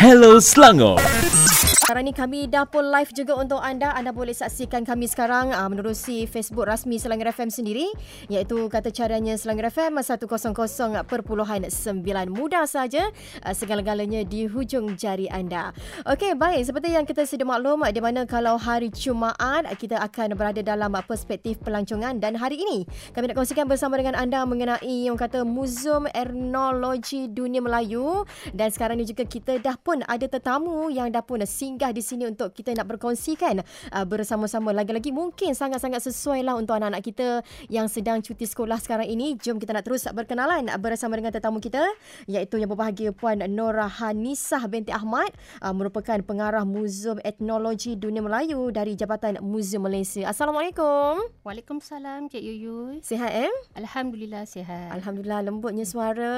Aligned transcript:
Hello 0.00 0.40
Selangor. 0.40 1.00
Sekarang 1.88 2.04
ni 2.04 2.12
kami 2.12 2.52
dah 2.52 2.68
pun 2.68 2.84
live 2.84 3.16
juga 3.16 3.32
untuk 3.40 3.64
anda. 3.64 3.96
Anda 3.96 4.12
boleh 4.12 4.36
saksikan 4.36 4.84
kami 4.84 5.08
sekarang 5.08 5.56
uh, 5.56 5.64
menerusi 5.72 6.28
Facebook 6.28 6.68
rasmi 6.68 7.00
Selangor 7.00 7.32
FM 7.32 7.48
sendiri 7.48 7.88
iaitu 8.28 8.68
kata 8.68 8.92
caranya 8.92 9.32
Selangor 9.40 9.72
FM 9.72 9.96
100.9 9.96 10.68
mudah 12.28 12.68
saja 12.68 13.08
uh, 13.40 13.54
segala-galanya 13.56 14.20
di 14.28 14.44
hujung 14.44 15.00
jari 15.00 15.32
anda. 15.32 15.72
Okey, 16.04 16.36
baik 16.36 16.68
seperti 16.68 16.92
yang 16.92 17.08
kita 17.08 17.24
sudah 17.24 17.48
maklum 17.48 17.80
di 17.88 18.04
mana 18.04 18.28
kalau 18.28 18.60
hari 18.60 18.92
Jumaat 18.92 19.64
kita 19.80 19.96
akan 19.96 20.36
berada 20.36 20.60
dalam 20.60 20.92
perspektif 21.08 21.56
pelancongan 21.64 22.20
dan 22.20 22.36
hari 22.36 22.60
ini 22.60 22.84
kami 23.16 23.32
nak 23.32 23.40
kongsikan 23.40 23.64
bersama 23.64 23.96
dengan 23.96 24.12
anda 24.12 24.44
mengenai 24.44 25.08
yang 25.08 25.16
kata 25.16 25.40
Museum 25.40 26.04
Etnologi 26.12 27.32
Dunia 27.32 27.64
Melayu 27.64 28.28
dan 28.52 28.68
sekarang 28.68 29.00
ni 29.00 29.08
juga 29.08 29.24
kita 29.24 29.56
dah 29.56 29.80
pun 29.80 30.04
ada 30.04 30.28
tetamu 30.28 30.92
yang 30.92 31.08
dah 31.08 31.24
pun 31.24 31.40
singgah 31.78 31.94
di 31.94 32.02
sini 32.02 32.26
untuk 32.26 32.50
kita 32.50 32.74
nak 32.74 32.90
berkongsikan 32.90 33.62
uh, 33.94 34.02
bersama-sama. 34.02 34.74
Lagi-lagi 34.74 35.14
mungkin 35.14 35.54
sangat-sangat 35.54 36.10
sesuai 36.10 36.42
lah 36.42 36.58
untuk 36.58 36.74
anak-anak 36.74 37.06
kita 37.06 37.46
yang 37.70 37.86
sedang 37.86 38.18
cuti 38.18 38.50
sekolah 38.50 38.82
sekarang 38.82 39.06
ini. 39.06 39.38
Jom 39.38 39.62
kita 39.62 39.70
nak 39.70 39.86
terus 39.86 40.02
berkenalan 40.10 40.66
bersama 40.82 41.14
dengan 41.14 41.30
tetamu 41.30 41.62
kita 41.62 41.86
iaitu 42.26 42.58
yang 42.58 42.66
berbahagia 42.66 43.14
Puan 43.14 43.46
Nora 43.54 43.86
Hanisah 43.86 44.66
binti 44.66 44.90
Ahmad 44.90 45.30
uh, 45.62 45.70
merupakan 45.70 46.18
pengarah 46.18 46.66
Museum 46.66 47.22
Etnologi 47.22 47.94
Dunia 47.94 48.26
Melayu 48.26 48.74
dari 48.74 48.98
Jabatan 48.98 49.38
Museum 49.38 49.86
Malaysia. 49.86 50.26
Assalamualaikum. 50.26 51.30
Waalaikumsalam 51.46 52.26
Cik 52.26 52.42
Yuyu. 52.42 52.98
Sihat 53.06 53.46
em? 53.46 53.54
Alhamdulillah 53.78 54.50
sihat. 54.50 54.98
Alhamdulillah 54.98 55.46
lembutnya 55.46 55.86
suara. 55.86 56.34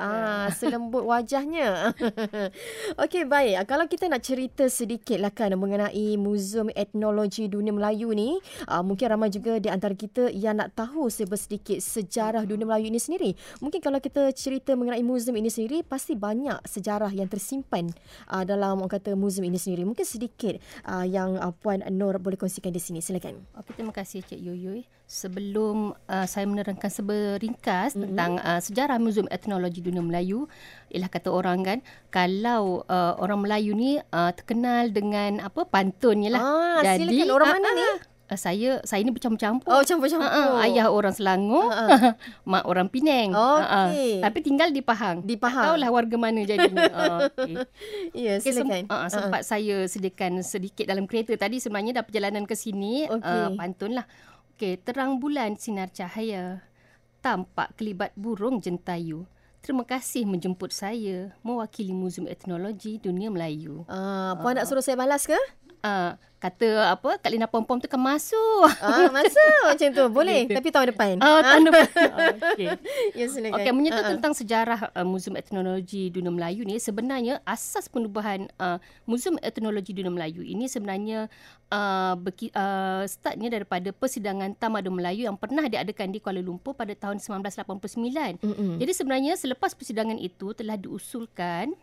Ah, 0.00 0.46
selembut 0.48 1.04
wajahnya. 1.04 1.92
Okey 3.04 3.28
baik. 3.28 3.68
Kalau 3.68 3.84
kita 3.84 4.08
nak 4.08 4.24
cerita 4.24 4.64
sedikit 4.78 5.18
lah 5.18 5.34
kan 5.34 5.50
mengenai 5.58 6.14
Museum 6.14 6.70
Etnologi 6.70 7.50
Dunia 7.50 7.74
Melayu 7.74 8.14
ni. 8.14 8.38
Uh, 8.70 8.86
mungkin 8.86 9.10
ramai 9.10 9.34
juga 9.34 9.58
di 9.58 9.66
antara 9.66 9.98
kita 9.98 10.30
yang 10.30 10.62
nak 10.62 10.78
tahu 10.78 11.10
sedikit 11.10 11.82
sejarah 11.82 12.46
dunia 12.46 12.62
Melayu 12.62 12.86
ini 12.86 13.02
sendiri. 13.02 13.34
Mungkin 13.58 13.82
kalau 13.82 13.98
kita 13.98 14.30
cerita 14.30 14.78
mengenai 14.78 15.02
museum 15.02 15.34
ini 15.34 15.50
sendiri, 15.50 15.82
pasti 15.82 16.14
banyak 16.14 16.62
sejarah 16.62 17.10
yang 17.10 17.26
tersimpan 17.26 17.90
uh, 18.30 18.46
dalam 18.46 18.78
orang 18.78 18.94
kata 18.94 19.18
museum 19.18 19.50
ini 19.50 19.58
sendiri. 19.58 19.82
Mungkin 19.82 20.06
sedikit 20.06 20.62
uh, 20.86 21.02
yang 21.02 21.34
uh, 21.42 21.50
Puan 21.50 21.82
Nur 21.90 22.22
boleh 22.22 22.38
kongsikan 22.38 22.70
di 22.70 22.78
sini. 22.78 23.02
Silakan. 23.02 23.42
Okey, 23.58 23.74
terima 23.74 23.90
kasih 23.90 24.22
Cik 24.22 24.38
Yuyu. 24.38 24.97
Sebelum 25.08 25.96
uh, 26.04 26.26
saya 26.28 26.44
menerangkan 26.44 26.92
seberingkas 26.92 27.96
mm-hmm. 27.96 28.04
tentang 28.12 28.32
uh, 28.44 28.60
sejarah 28.60 29.00
Museum 29.00 29.24
Etnologi 29.32 29.80
Dunia 29.80 30.04
Melayu, 30.04 30.44
ialah 30.92 31.08
kata 31.08 31.32
orang 31.32 31.64
kan, 31.64 31.78
kalau 32.12 32.84
uh, 32.92 33.16
orang 33.16 33.40
Melayu 33.40 33.72
ni 33.72 33.96
uh, 33.96 34.30
terkenal 34.36 34.92
dengan 34.92 35.40
apa 35.40 35.64
pantunnya 35.64 36.36
lah. 36.36 36.44
Ah, 36.44 36.80
Jadi 36.84 37.24
silakan. 37.24 37.32
orang 37.40 37.48
uh, 37.48 37.54
mana 37.56 37.68
uh, 37.72 37.72
ni? 37.72 37.84
Uh, 38.28 38.36
saya 38.36 38.70
saya 38.84 39.00
ni 39.00 39.08
bercampur-campur. 39.08 39.64
Oh, 39.64 39.80
campur-campur. 39.80 40.28
Uh, 40.28 40.60
uh, 40.60 40.66
ayah 40.68 40.92
orang 40.92 41.16
Selangor, 41.16 41.72
uh, 41.72 41.88
uh. 41.88 42.12
mak 42.52 42.68
orang 42.68 42.92
Penang. 42.92 43.32
Oh, 43.32 43.64
okay. 43.64 44.20
uh, 44.20 44.28
tapi 44.28 44.44
tinggal 44.44 44.68
di 44.68 44.84
Pahang. 44.84 45.24
Di 45.24 45.40
Pahang. 45.40 45.72
Tahulah 45.72 45.88
warga 45.88 46.16
mana 46.20 46.44
jadinya. 46.44 46.84
uh, 47.00 47.32
okay. 47.32 47.64
Ya, 48.12 48.36
yeah, 48.36 48.36
silakan. 48.44 48.84
Okay, 48.84 48.92
sem- 48.92 48.92
uh, 48.92 49.08
sempat 49.08 49.40
uh. 49.40 49.48
saya 49.48 49.76
sediakan 49.88 50.44
sedikit 50.44 50.84
dalam 50.84 51.08
kereta 51.08 51.32
tadi 51.40 51.64
sebenarnya 51.64 51.96
dah 51.96 52.04
perjalanan 52.04 52.44
ke 52.44 52.52
sini 52.52 53.08
okay. 53.08 53.24
uh, 53.24 53.56
pantun 53.56 53.96
lah. 53.96 54.04
Okey, 54.58 54.74
terang 54.82 55.22
bulan 55.22 55.54
sinar 55.54 55.86
cahaya. 55.94 56.66
Tampak 57.22 57.78
kelibat 57.78 58.10
burung 58.18 58.58
jentayu. 58.58 59.22
Terima 59.62 59.86
kasih 59.86 60.26
menjemput 60.26 60.74
saya 60.74 61.30
mewakili 61.46 61.94
Museum 61.94 62.26
Etnologi 62.26 62.98
Dunia 62.98 63.30
Melayu. 63.30 63.86
Ah, 63.86 64.34
puan 64.42 64.58
uh, 64.58 64.66
nak 64.66 64.66
suruh 64.66 64.82
saya 64.82 64.98
balas 64.98 65.30
ke? 65.30 65.38
Uh, 65.82 66.18
kata 66.38 66.94
apa 66.94 67.18
Kak 67.18 67.30
Lina 67.34 67.50
Pom 67.50 67.66
Pom 67.66 67.82
tu 67.82 67.90
kan 67.90 67.98
masuk. 67.98 68.70
Ah, 68.78 69.10
masuk 69.10 69.58
macam 69.74 69.88
tu. 69.90 70.04
Boleh 70.10 70.46
gitu. 70.46 70.54
tapi 70.54 70.68
tahun 70.70 70.86
depan. 70.94 71.14
Oh, 71.18 71.40
tahun 71.42 71.62
depan. 71.66 71.86
okey. 72.54 72.68
Ya 73.18 73.26
silakan. 73.26 73.58
Okey, 73.58 73.72
menyentuh 73.74 74.02
uh-uh. 74.06 74.12
tentang 74.14 74.32
sejarah 74.38 74.80
uh, 74.94 75.06
Museum 75.06 75.34
Etnologi 75.34 76.14
Dunia 76.14 76.30
Melayu 76.30 76.62
ni 76.62 76.78
sebenarnya 76.78 77.42
asas 77.42 77.90
penubuhan 77.90 78.46
uh, 78.62 78.78
Museum 79.02 79.34
Etnologi 79.42 79.90
Dunia 79.90 80.14
Melayu 80.14 80.46
ini 80.46 80.70
sebenarnya 80.70 81.26
uh, 81.74 82.14
beki, 82.14 82.54
uh, 82.54 83.02
startnya 83.10 83.50
daripada 83.50 83.90
persidangan 83.90 84.54
Tamadun 84.54 84.94
Melayu 84.94 85.26
yang 85.26 85.34
pernah 85.34 85.66
diadakan 85.66 86.14
di 86.14 86.22
Kuala 86.22 86.38
Lumpur 86.38 86.78
pada 86.78 86.94
tahun 86.94 87.18
1989. 87.18 88.46
Mm-hmm. 88.46 88.72
Jadi 88.78 88.92
sebenarnya 88.94 89.34
selepas 89.34 89.74
persidangan 89.74 90.16
itu 90.22 90.54
telah 90.54 90.78
diusulkan 90.78 91.74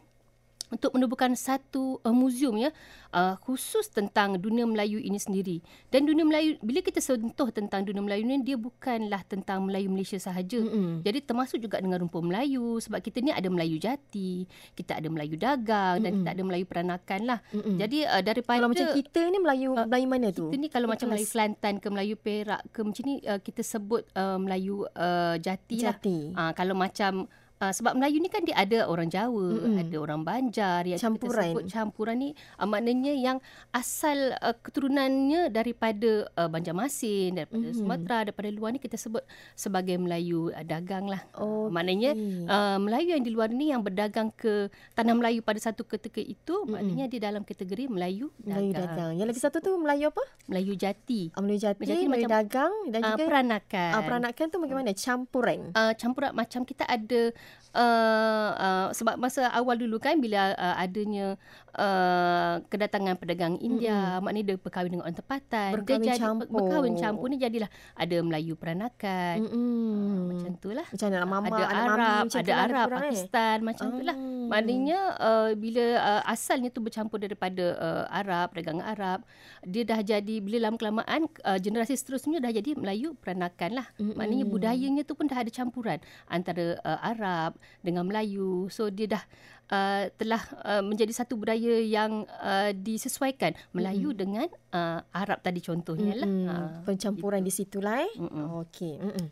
untuk 0.73 0.97
menubuhkan 0.97 1.33
satu 1.37 2.01
uh, 2.01 2.15
museum 2.15 2.57
ya 2.57 2.73
uh, 3.13 3.37
khusus 3.43 3.87
tentang 3.91 4.35
dunia 4.41 4.65
Melayu 4.65 4.97
ini 4.97 5.19
sendiri. 5.21 5.61
Dan 5.93 6.09
dunia 6.09 6.25
Melayu 6.25 6.57
bila 6.59 6.81
kita 6.81 6.99
sentuh 6.99 7.49
tentang 7.53 7.85
dunia 7.85 8.01
Melayu 8.01 8.23
ni 8.25 8.41
dia 8.41 8.57
bukanlah 8.57 9.21
tentang 9.25 9.63
Melayu 9.63 9.87
Malaysia 9.93 10.17
sahaja. 10.17 10.59
Mm-hmm. 10.59 11.05
Jadi 11.05 11.19
termasuk 11.23 11.57
juga 11.61 11.77
dengan 11.79 12.01
rumpun 12.01 12.27
Melayu 12.27 12.81
sebab 12.81 12.99
kita 12.99 13.21
ni 13.21 13.31
ada 13.31 13.47
Melayu 13.47 13.77
Jati, 13.77 14.49
kita 14.73 14.97
ada 14.97 15.07
Melayu 15.07 15.37
Dagang 15.37 16.01
mm-hmm. 16.01 16.03
dan 16.03 16.11
kita 16.21 16.29
ada 16.33 16.43
Melayu 16.43 16.65
Peranakan 16.65 17.21
lah. 17.25 17.39
Mm-hmm. 17.53 17.77
Jadi 17.77 17.97
uh, 18.05 18.21
daripada 18.25 18.57
kalau 18.59 18.71
macam 18.73 18.87
kita 18.97 19.21
ni 19.29 19.37
Melayu 19.37 19.69
uh, 19.77 19.87
Melayu 19.87 20.07
mana 20.09 20.27
tu? 20.33 20.45
Kita 20.49 20.57
ni 20.57 20.69
kalau 20.71 20.87
macam 20.89 21.07
Melayu 21.13 21.27
Kelantan 21.29 21.73
ke 21.77 21.87
Melayu 21.87 22.15
Perak 22.17 22.61
ke 22.73 22.79
macam 22.81 23.03
ni 23.05 23.15
uh, 23.23 23.39
kita 23.39 23.61
sebut 23.61 24.03
uh, 24.17 24.37
Melayu 24.41 24.89
uh, 24.97 25.35
Jati, 25.37 25.77
Jati 25.83 26.19
lah. 26.33 26.49
Uh, 26.49 26.51
kalau 26.57 26.75
macam 26.75 27.29
Uh, 27.55 27.71
sebab 27.71 27.95
Melayu 27.95 28.19
ni 28.19 28.27
kan 28.27 28.43
dia 28.43 28.51
ada 28.51 28.83
orang 28.83 29.07
Jawa, 29.07 29.63
mm-hmm. 29.63 29.79
ada 29.87 29.95
orang 30.03 30.21
Banjar 30.27 30.83
yang 30.83 30.99
campuran. 30.99 31.31
kita 31.31 31.47
sebut 31.55 31.63
campuran 31.71 32.15
ni 32.19 32.29
uh, 32.59 32.67
maknanya 32.67 33.15
yang 33.15 33.37
asal 33.71 34.35
uh, 34.43 34.51
keturunannya 34.59 35.47
daripada 35.47 36.27
uh, 36.35 36.51
Banjarmasin, 36.51 37.39
daripada 37.39 37.63
mm-hmm. 37.63 37.79
Sumatera, 37.79 38.17
daripada 38.27 38.51
luar 38.51 38.75
ni 38.75 38.83
kita 38.83 38.99
sebut 38.99 39.23
sebagai 39.55 39.95
Melayu 39.95 40.51
uh, 40.51 40.67
dagang 40.67 41.07
lah. 41.07 41.23
Oh, 41.39 41.71
maknanya 41.71 42.11
uh, 42.43 42.75
Melayu 42.75 43.15
yang 43.15 43.23
di 43.23 43.31
luar 43.31 43.47
ni 43.47 43.71
yang 43.71 43.79
berdagang 43.79 44.35
ke 44.35 44.67
tanah 44.91 45.15
Melayu 45.15 45.39
pada 45.39 45.63
satu 45.63 45.87
ketika 45.87 46.19
itu 46.19 46.59
mm-hmm. 46.59 46.71
maknanya 46.75 47.05
di 47.07 47.23
dalam 47.23 47.47
kategori 47.47 47.87
Melayu 47.87 48.35
dagang. 48.35 48.51
Melayu 48.51 48.71
dagang. 48.75 49.11
Yang 49.15 49.27
lagi 49.31 49.41
satu 49.47 49.57
tu 49.63 49.71
Melayu 49.79 50.11
apa? 50.11 50.23
Melayu 50.51 50.75
Jati. 50.75 51.31
Uh, 51.31 51.39
Melayu 51.39 51.59
Jati, 51.63 51.79
Melayu, 51.87 52.03
Melayu 52.11 52.27
macam, 52.27 52.35
dagang 52.35 52.73
dan 52.91 52.99
uh, 52.99 53.07
juga 53.15 53.23
peranakan. 53.31 53.91
Uh, 53.95 54.01
peranakan 54.03 54.45
tu 54.51 54.57
bagaimana? 54.59 54.91
Campuran. 54.91 55.59
Uh, 55.71 55.93
campuran 55.95 56.31
macam 56.35 56.61
kita 56.67 56.83
ada 56.83 57.31
uh, 57.75 58.49
uh, 58.55 58.87
sebab 58.95 59.19
masa 59.19 59.51
awal 59.51 59.75
dulu 59.75 59.99
kan 59.99 60.17
bila 60.17 60.55
uh, 60.55 60.75
adanya 60.79 61.35
uh, 61.75 62.63
kedatangan 62.71 63.19
pedagang 63.19 63.59
India 63.59 63.93
mm-hmm. 63.93 64.23
maknanya 64.23 64.45
dia 64.47 64.57
berkahwin 64.57 64.91
dengan 64.95 65.05
orang 65.05 65.19
tempatan 65.19 65.71
berkahwin 65.75 66.01
dia 66.01 66.15
jadi 66.15 66.21
campur. 66.23 66.47
berkahwin 66.49 66.95
campur 66.95 67.27
ni 67.29 67.37
jadilah 67.37 67.69
ada 67.93 68.17
Melayu 68.23 68.53
peranakan 68.55 69.35
mm-hmm. 69.45 69.69
uh, 69.75 70.19
macam 70.31 70.51
itulah 70.55 70.87
macam 70.87 71.07
ada 71.11 71.27
mama 71.27 71.45
ada 71.51 71.65
Arab 71.67 72.23
mami, 72.25 72.39
ada 72.39 72.53
Arab 72.55 72.87
eh? 72.87 72.95
Pakistan 72.95 73.57
eh? 73.59 73.63
macam 73.63 73.85
itulah 73.91 74.15
mm. 74.17 74.47
maknanya 74.47 74.99
uh, 75.19 75.49
bila 75.53 75.85
uh, 75.99 76.21
asalnya 76.31 76.69
tu 76.71 76.79
bercampur 76.79 77.19
daripada 77.19 77.75
uh, 77.77 78.03
Arab 78.09 78.55
pedagang 78.55 78.79
Arab 78.81 79.19
dia 79.67 79.83
dah 79.83 79.99
jadi 79.99 80.35
bila 80.39 80.69
lama 80.69 80.77
kelamaan 80.79 81.27
uh, 81.43 81.59
generasi 81.59 81.99
seterusnya 81.99 82.39
dah 82.39 82.51
jadi 82.55 82.77
Melayu 82.79 83.13
peranakan 83.19 83.83
lah 83.83 83.87
mm-hmm. 83.99 84.15
maknanya 84.15 84.45
budayanya 84.47 85.03
tu 85.03 85.13
pun 85.13 85.27
dah 85.27 85.43
ada 85.43 85.51
campuran 85.51 85.99
antara 86.31 86.79
uh, 86.81 86.99
Arab 87.03 87.34
dengan 87.81 88.03
Melayu 88.05 88.67
so 88.69 88.89
dia 88.89 89.17
dah 89.17 89.23
uh, 89.71 90.03
telah 90.17 90.41
uh, 90.61 90.83
menjadi 90.85 91.13
satu 91.13 91.37
budaya 91.39 91.81
yang 91.81 92.25
uh, 92.41 92.71
disesuaikan 92.73 93.57
Melayu 93.73 94.13
mm-hmm. 94.13 94.21
dengan 94.21 94.47
uh, 94.73 94.99
Arab 95.13 95.41
tadi 95.41 95.61
contohnya 95.61 96.13
mm-hmm. 96.13 96.45
lah. 96.45 96.51
Uh, 96.51 96.69
Pencampuran 96.85 97.41
gitu. 97.41 97.47
di 97.49 97.53
situlah 97.53 97.97
eh. 98.05 98.13
Mm-hmm. 98.17 98.45
Okey. 98.65 98.95
Mm-hmm. 99.01 99.27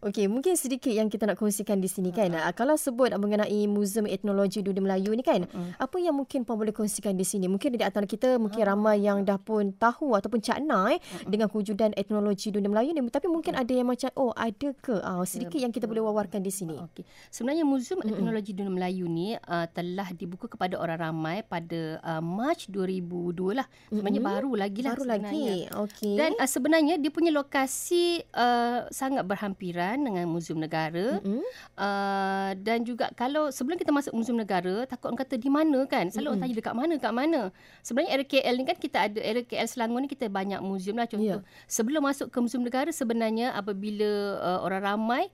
Okey, 0.00 0.32
mungkin 0.32 0.56
sedikit 0.56 0.88
yang 0.88 1.12
kita 1.12 1.28
nak 1.28 1.36
kongsikan 1.36 1.76
di 1.76 1.84
sini 1.84 2.08
kan. 2.08 2.32
Uh-huh. 2.32 2.56
Kalau 2.56 2.72
sebut 2.80 3.12
mengenai 3.20 3.68
Museum 3.68 4.08
Etnologi 4.08 4.64
Dunia 4.64 4.80
Melayu 4.80 5.12
ni 5.12 5.20
kan, 5.20 5.44
uh-huh. 5.44 5.76
apa 5.76 6.00
yang 6.00 6.16
mungkin 6.16 6.48
puan 6.48 6.56
boleh 6.56 6.72
kongsikan 6.72 7.12
di 7.12 7.24
sini? 7.28 7.52
Mungkin 7.52 7.76
di 7.76 7.84
antara 7.84 8.08
kita 8.08 8.40
mungkin 8.40 8.64
uh-huh. 8.64 8.72
ramai 8.72 9.04
yang 9.04 9.20
dah 9.28 9.36
pun 9.36 9.76
tahu 9.76 10.16
ataupun 10.16 10.40
cakna 10.40 10.96
eh 10.96 11.04
uh-huh. 11.04 11.28
dengan 11.28 11.52
kewujudan 11.52 11.92
etnologi 12.00 12.48
dunia 12.48 12.72
Melayu 12.72 12.96
ni, 12.96 13.04
tapi 13.12 13.28
mungkin 13.28 13.52
uh-huh. 13.52 13.68
ada 13.68 13.72
yang 13.76 13.88
macam 13.92 14.08
oh, 14.16 14.32
ada 14.32 14.68
ke? 14.72 14.96
Uh, 15.04 15.24
sedikit 15.28 15.60
yeah, 15.60 15.68
yang 15.68 15.72
kita 15.76 15.84
boleh 15.84 16.00
wawarkan 16.00 16.40
di 16.40 16.48
sini. 16.48 16.80
Okey. 16.80 17.04
Sebenarnya 17.28 17.68
Museum 17.68 18.00
uh-huh. 18.00 18.08
Etnologi 18.08 18.56
Dunia 18.56 18.72
Melayu 18.72 19.04
ni 19.04 19.36
uh, 19.36 19.68
telah 19.68 20.08
dibuka 20.16 20.48
kepada 20.48 20.80
orang 20.80 21.12
ramai 21.12 21.44
pada 21.44 22.00
uh, 22.00 22.24
Mac 22.24 22.64
2002 22.72 23.52
lah. 23.52 23.68
Sebenarnya 23.92 24.22
uh-huh. 24.24 24.32
baru 24.32 24.50
lagi 24.56 24.80
lah 24.80 24.96
baru 24.96 25.04
sebenarnya. 25.04 25.28
lagi. 25.28 25.76
Okey. 25.76 26.14
Dan 26.16 26.30
uh, 26.40 26.48
sebenarnya 26.48 26.96
dia 26.96 27.12
punya 27.12 27.28
lokasi 27.36 28.24
uh, 28.32 28.88
sangat 28.88 29.28
berhampiran 29.28 29.89
dengan 29.98 30.26
Museum 30.30 30.62
Negara. 30.62 31.18
Mm-hmm. 31.18 31.42
Uh, 31.74 32.50
dan 32.62 32.86
juga 32.86 33.10
kalau 33.18 33.50
sebelum 33.50 33.74
kita 33.74 33.90
masuk 33.90 34.14
Museum 34.14 34.38
Negara, 34.38 34.86
takut 34.86 35.10
orang 35.10 35.20
kata 35.24 35.34
di 35.34 35.50
mana 35.50 35.82
kan? 35.90 36.06
Selalu 36.06 36.14
mm-hmm. 36.14 36.30
orang 36.30 36.40
tanya 36.46 36.54
dekat 36.54 36.74
mana, 36.76 36.92
dekat 36.94 37.14
mana. 37.14 37.40
Sebenarnya 37.82 38.10
RKL 38.22 38.54
ni 38.54 38.64
kan 38.68 38.76
kita 38.78 38.98
ada, 39.10 39.18
RKL 39.18 39.66
Selangor 39.66 40.00
ni 40.04 40.08
kita 40.10 40.26
banyak 40.30 40.60
museum 40.62 40.94
lah 41.00 41.10
contoh. 41.10 41.42
Yeah. 41.42 41.66
Sebelum 41.66 42.02
masuk 42.04 42.28
ke 42.30 42.38
Museum 42.38 42.62
Negara 42.62 42.90
sebenarnya 42.94 43.56
apabila 43.56 44.38
uh, 44.38 44.60
orang 44.62 44.82
ramai 44.84 45.24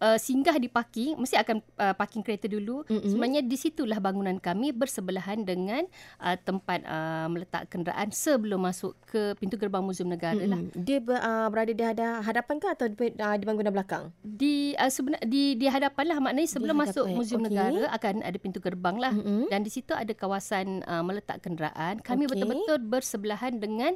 uh, 0.00 0.18
singgah 0.20 0.56
di 0.60 0.68
parking 0.68 1.16
mesti 1.16 1.36
akan 1.36 1.62
uh, 1.78 1.94
parking 1.96 2.22
kereta 2.24 2.46
dulu. 2.48 2.84
Mm-mm. 2.88 3.08
Sebenarnya 3.08 3.42
di 3.44 3.56
situlah 3.56 3.98
bangunan 4.00 4.36
kami 4.40 4.72
bersebelahan 4.72 5.42
dengan 5.42 5.84
uh, 6.20 6.36
tempat 6.40 6.82
uh, 6.84 7.26
meletak 7.32 7.68
kenderaan 7.70 8.12
sebelum 8.12 8.64
masuk 8.64 8.96
ke 9.08 9.36
pintu 9.40 9.56
gerbang 9.60 9.84
Muzium 9.84 10.08
Negara 10.10 10.40
lah. 10.40 10.60
Mm-mm. 10.60 10.76
Dia 10.76 10.98
ber, 11.00 11.20
uh, 11.20 11.48
berada 11.52 11.72
di 11.72 11.84
hada, 11.84 12.20
hadapan 12.24 12.56
ke 12.60 12.66
atau 12.72 12.86
di, 12.88 12.94
uh, 13.16 13.36
di 13.36 13.44
bangunan 13.44 13.72
belakang? 13.72 14.12
Di 14.20 14.76
uh, 14.76 14.90
sebenar 14.90 15.20
di 15.24 15.56
di 15.56 15.66
hadapan 15.68 16.04
lah 16.12 16.18
maknanya 16.20 16.50
sebelum 16.50 16.76
masuk 16.76 17.04
Muzium 17.10 17.44
okey. 17.44 17.54
Negara 17.54 17.92
akan 17.96 18.14
ada 18.24 18.38
pintu 18.40 18.58
gerbang 18.60 18.96
lah. 19.00 19.12
Mm-mm. 19.14 19.48
Dan 19.48 19.62
di 19.62 19.70
situ 19.72 19.92
ada 19.96 20.12
kawasan 20.12 20.82
uh, 20.84 21.02
meletak 21.02 21.40
kenderaan. 21.40 22.02
Kami 22.02 22.26
Okey. 22.26 22.36
betul-betul 22.36 22.76
bersebelahan 22.86 23.56
dengan 23.56 23.94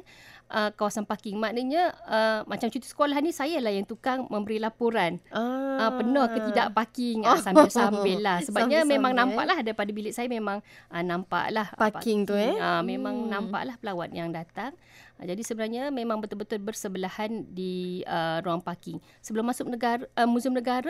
uh, 0.49 0.71
kawasan 0.73 1.05
parking. 1.05 1.37
Maknanya 1.37 1.93
uh, 2.07 2.39
macam 2.47 2.71
cuti 2.71 2.87
sekolah 2.87 3.19
ni 3.19 3.35
saya 3.35 3.59
lah 3.59 3.71
yang 3.71 3.85
tukang 3.85 4.27
memberi 4.31 4.57
laporan. 4.57 5.21
Ah. 5.29 5.87
Uh, 5.87 5.90
penuh 5.99 6.25
ke 6.31 6.39
tidak 6.51 6.67
parking 6.71 7.19
uh, 7.27 7.39
sambil-sambil 7.39 8.17
lah. 8.21 8.37
Sebabnya 8.45 8.85
Sambil-sambil, 8.85 8.93
memang 8.93 9.11
eh. 9.11 9.17
nampak 9.17 9.45
lah 9.49 9.57
daripada 9.59 9.91
bilik 9.91 10.13
saya 10.15 10.27
memang 10.31 10.57
uh, 10.89 11.03
nampak 11.03 11.45
lah 11.51 11.67
uh, 11.73 11.79
Parking 11.79 12.23
tu, 12.23 12.33
eh? 12.37 12.55
Uh, 12.55 12.81
memang 12.81 13.15
Hmm. 13.25 13.29
nampak 13.29 13.61
lah 13.67 13.75
pelawat 13.77 14.09
yang 14.15 14.31
datang. 14.31 14.71
Uh, 15.21 15.25
jadi 15.29 15.41
sebenarnya 15.45 15.83
memang 15.93 16.17
betul-betul 16.17 16.57
bersebelahan 16.57 17.45
di 17.53 18.01
uh, 18.09 18.41
ruang 18.41 18.57
parking. 18.57 18.97
Sebelum 19.21 19.45
masuk 19.45 19.69
negara 19.69 20.01
uh, 20.17 20.25
Muzium 20.25 20.57
Negara, 20.57 20.89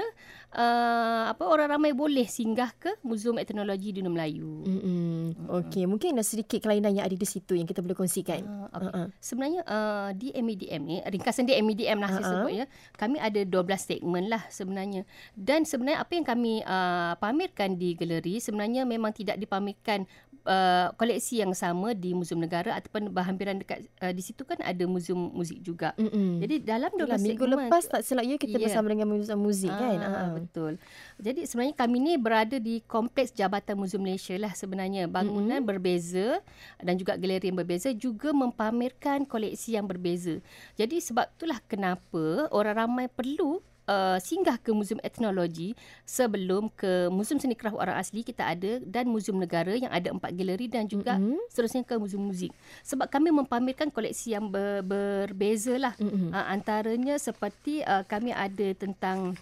uh, 0.56 1.36
apa 1.36 1.44
orang 1.44 1.76
ramai 1.76 1.92
boleh 1.92 2.24
singgah 2.32 2.72
ke 2.80 2.96
Muzium 3.04 3.36
Etnologi 3.36 3.92
Dunia 3.92 4.08
Melayu. 4.08 4.64
Mm-mm. 4.64 5.52
Okey, 5.52 5.84
mungkin 5.84 6.16
ada 6.16 6.24
sedikit 6.24 6.64
kelainan 6.64 6.96
yang 6.96 7.04
ada 7.04 7.18
di 7.18 7.28
situ 7.28 7.60
yang 7.60 7.68
kita 7.68 7.84
boleh 7.84 8.00
kongsikan. 8.00 8.40
Uh, 8.48 8.72
okay. 8.72 8.88
Uh-uh. 8.88 9.08
Sebenarnya 9.20 9.62
uh, 9.68 10.10
di 10.16 10.32
MEDM 10.32 10.82
ni 10.88 10.98
ringkasan 11.04 11.44
di 11.44 11.60
MEDM 11.60 12.00
lah 12.00 12.10
saya 12.16 12.24
Uh-uh. 12.24 12.32
sebut 12.48 12.52
ya. 12.56 12.66
Kami 12.96 13.20
ada 13.20 13.42
12 13.44 13.52
segmen 13.76 14.32
lah 14.32 14.48
sebenarnya. 14.48 15.04
Dan 15.36 15.68
sebenarnya 15.68 16.00
apa 16.00 16.12
yang 16.16 16.24
kami 16.24 16.64
uh, 16.64 17.20
pamerkan 17.20 17.76
di 17.76 18.00
galeri 18.00 18.40
sebenarnya 18.40 18.88
memang 18.88 19.12
tidak 19.12 19.36
dipamerkan 19.36 20.08
uh, 20.46 20.94
koleksi 20.96 21.42
yang 21.42 21.54
sama 21.54 21.94
di 21.94 22.14
Muzium 22.16 22.42
Negara 22.42 22.78
ataupun 22.78 23.12
berhampiran 23.12 23.62
dekat 23.62 23.86
uh, 24.02 24.14
di 24.14 24.21
situ 24.22 24.42
kan 24.46 24.58
ada 24.62 24.84
muzium 24.86 25.34
muzik 25.34 25.60
juga. 25.62 25.92
Mm-mm. 25.98 26.40
Jadi 26.42 26.56
dalam 26.62 26.94
12 26.94 27.02
Itulah, 27.02 27.20
minggu 27.20 27.46
lepas 27.46 27.84
tak 27.90 28.02
you 28.26 28.38
kita 28.38 28.58
Ya. 28.58 28.70
bersama 28.70 28.88
dengan 28.94 29.10
muzium 29.10 29.42
muzik 29.42 29.74
kan. 29.74 29.98
Ah, 30.00 30.10
Ah. 30.10 30.30
betul. 30.38 30.78
Jadi 31.18 31.50
sebenarnya 31.50 31.76
kami 31.76 31.98
ni 31.98 32.14
berada 32.16 32.58
di 32.62 32.80
kompleks 32.86 33.34
Jabatan 33.34 33.76
Muzium 33.78 34.06
Malaysia 34.06 34.38
lah 34.38 34.54
sebenarnya. 34.54 35.10
Bangunan 35.10 35.60
mm-hmm. 35.60 35.70
berbeza 35.70 36.40
dan 36.78 36.96
juga 36.96 37.18
galeri 37.18 37.50
yang 37.50 37.58
berbeza 37.58 37.90
juga 37.92 38.30
mempamerkan 38.32 39.26
koleksi 39.26 39.76
yang 39.76 39.90
berbeza. 39.90 40.38
Jadi 40.78 41.02
sebab 41.02 41.26
itulah 41.38 41.60
kenapa 41.66 42.48
orang 42.54 42.86
ramai 42.86 43.06
perlu 43.10 43.60
Uh, 43.92 44.16
singgah 44.24 44.56
ke 44.56 44.72
Muzium 44.72 45.04
Etnologi 45.04 45.76
sebelum 46.08 46.72
ke 46.72 47.12
Muzium 47.12 47.44
Seni 47.44 47.60
Kraf 47.60 47.76
Orang 47.76 48.00
Asli 48.00 48.24
kita 48.24 48.48
ada 48.48 48.80
dan 48.88 49.12
Muzium 49.12 49.36
Negara 49.36 49.76
yang 49.76 49.92
ada 49.92 50.16
empat 50.16 50.32
galeri 50.32 50.72
dan 50.72 50.88
juga 50.88 51.20
mm-hmm. 51.20 51.52
seterusnya 51.52 51.84
ke 51.84 52.00
Muzium 52.00 52.24
Muzik. 52.24 52.56
Sebab 52.88 53.12
kami 53.12 53.36
mempamerkan 53.36 53.92
koleksi 53.92 54.32
yang 54.32 54.48
ber, 54.48 54.80
berbeza 54.80 55.76
lah. 55.76 55.92
Mm-mm. 56.00 56.32
Uh, 56.32 56.46
antaranya 56.48 57.20
seperti 57.20 57.84
uh, 57.84 58.08
kami 58.08 58.32
ada 58.32 58.72
tentang 58.80 59.36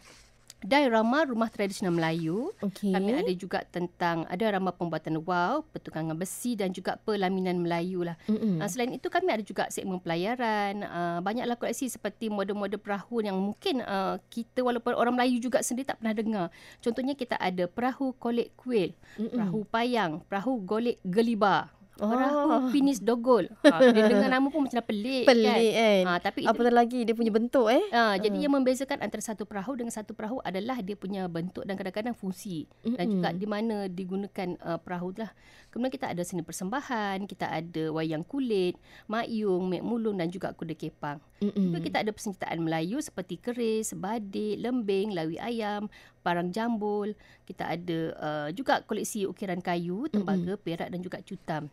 diorama 0.60 1.24
rumah 1.24 1.48
tradisional 1.48 1.96
Melayu. 1.96 2.52
Okey. 2.60 2.92
Kami 2.92 3.16
ada 3.16 3.34
juga 3.36 3.60
tentang 3.64 4.28
diorama 4.36 4.76
pembuatan 4.76 5.24
wow, 5.24 5.64
pertukangan 5.72 6.16
besi 6.20 6.60
dan 6.60 6.76
juga 6.76 7.00
pelaminan 7.00 7.64
Melayu 7.64 8.04
lah. 8.04 8.20
Mm-mm. 8.28 8.60
Uh, 8.60 8.68
selain 8.68 8.92
itu 8.92 9.08
kami 9.08 9.32
ada 9.32 9.44
juga 9.44 9.72
segmen 9.72 10.04
pelayaran. 10.04 10.84
Uh, 10.84 11.20
banyaklah 11.24 11.56
koleksi 11.56 11.88
seperti 11.88 12.28
model-model 12.28 12.80
perahu 12.80 13.24
yang 13.24 13.40
mungkin 13.40 13.80
uh, 13.88 14.20
kita 14.28 14.60
walaupun 14.60 14.96
orang 15.00 15.16
Melayu 15.16 15.40
juga 15.40 15.64
sendiri 15.64 15.88
tak 15.88 16.04
pernah 16.04 16.16
dengar. 16.16 16.48
Contohnya 16.84 17.16
kita 17.16 17.40
ada 17.40 17.64
perahu 17.72 18.12
kolek 18.20 18.52
kuil, 18.60 18.92
Mm-mm. 19.16 19.32
perahu 19.32 19.60
payang, 19.68 20.20
perahu 20.28 20.60
golek 20.60 21.00
geliba. 21.08 21.72
Oh. 22.00 22.07
Perahu 22.07 22.72
finis 22.72 23.00
dogol. 23.04 23.48
Ha, 23.69 23.86
dia 23.94 24.10
dengar 24.10 24.34
nama 24.34 24.48
pun 24.50 24.66
macam 24.66 24.81
pelik, 24.81 25.30
kan. 25.30 25.36
Pelik 25.36 25.72
kan. 25.78 26.04
Ha, 26.10 26.12
tapi 26.19 26.40
itu 26.42 26.50
Apatah 26.50 26.74
lagi 26.74 27.06
dia 27.06 27.13
punya 27.13 27.30
bentuk 27.30 27.69
eh. 27.69 27.86
Ah, 27.94 28.18
jadi 28.18 28.50
yang 28.50 28.54
membezakan 28.57 28.98
antara 29.06 29.22
satu 29.22 29.46
perahu 29.46 29.78
dengan 29.78 29.94
satu 29.94 30.18
perahu 30.18 30.42
adalah 30.42 30.81
dia 30.81 30.98
punya 30.98 31.30
bentuk 31.30 31.63
dan 31.69 31.78
kadang-kadang 31.78 32.18
fungsi 32.18 32.66
dan 32.81 33.06
Mm-mm. 33.06 33.13
juga 33.22 33.30
di 33.36 33.48
mana 33.48 33.75
digunakan 33.86 34.50
uh, 34.66 34.81
perahu 34.81 35.13
lah. 35.22 35.30
Kemudian 35.69 35.94
kita 35.94 36.10
ada 36.10 36.24
seni 36.25 36.42
persembahan, 36.42 37.30
kita 37.30 37.46
ada 37.46 37.84
wayang 37.94 38.25
kulit, 38.25 38.74
mayung, 39.06 39.69
mek 39.69 39.86
mulung 39.86 40.18
dan 40.18 40.34
juga 40.34 40.50
kuda 40.56 40.74
kepang. 40.74 41.22
Mm-mm. 41.46 41.72
Juga 41.72 41.80
kita 41.86 41.98
ada 42.01 42.12
persenjataan 42.12 42.60
Melayu 42.60 42.98
seperti 43.00 43.38
keris, 43.38 43.94
badik, 43.94 44.60
lembing, 44.60 45.13
lawi 45.13 45.38
ayam, 45.38 45.88
parang 46.25 46.50
jambul. 46.50 47.13
Kita 47.46 47.69
ada 47.69 48.00
uh, 48.18 48.50
juga 48.50 48.81
koleksi 48.84 49.30
ukiran 49.30 49.62
kayu, 49.62 50.10
tembaga, 50.10 50.57
perak 50.57 50.90
dan 50.90 51.00
juga 51.00 51.22
cutam. 51.22 51.69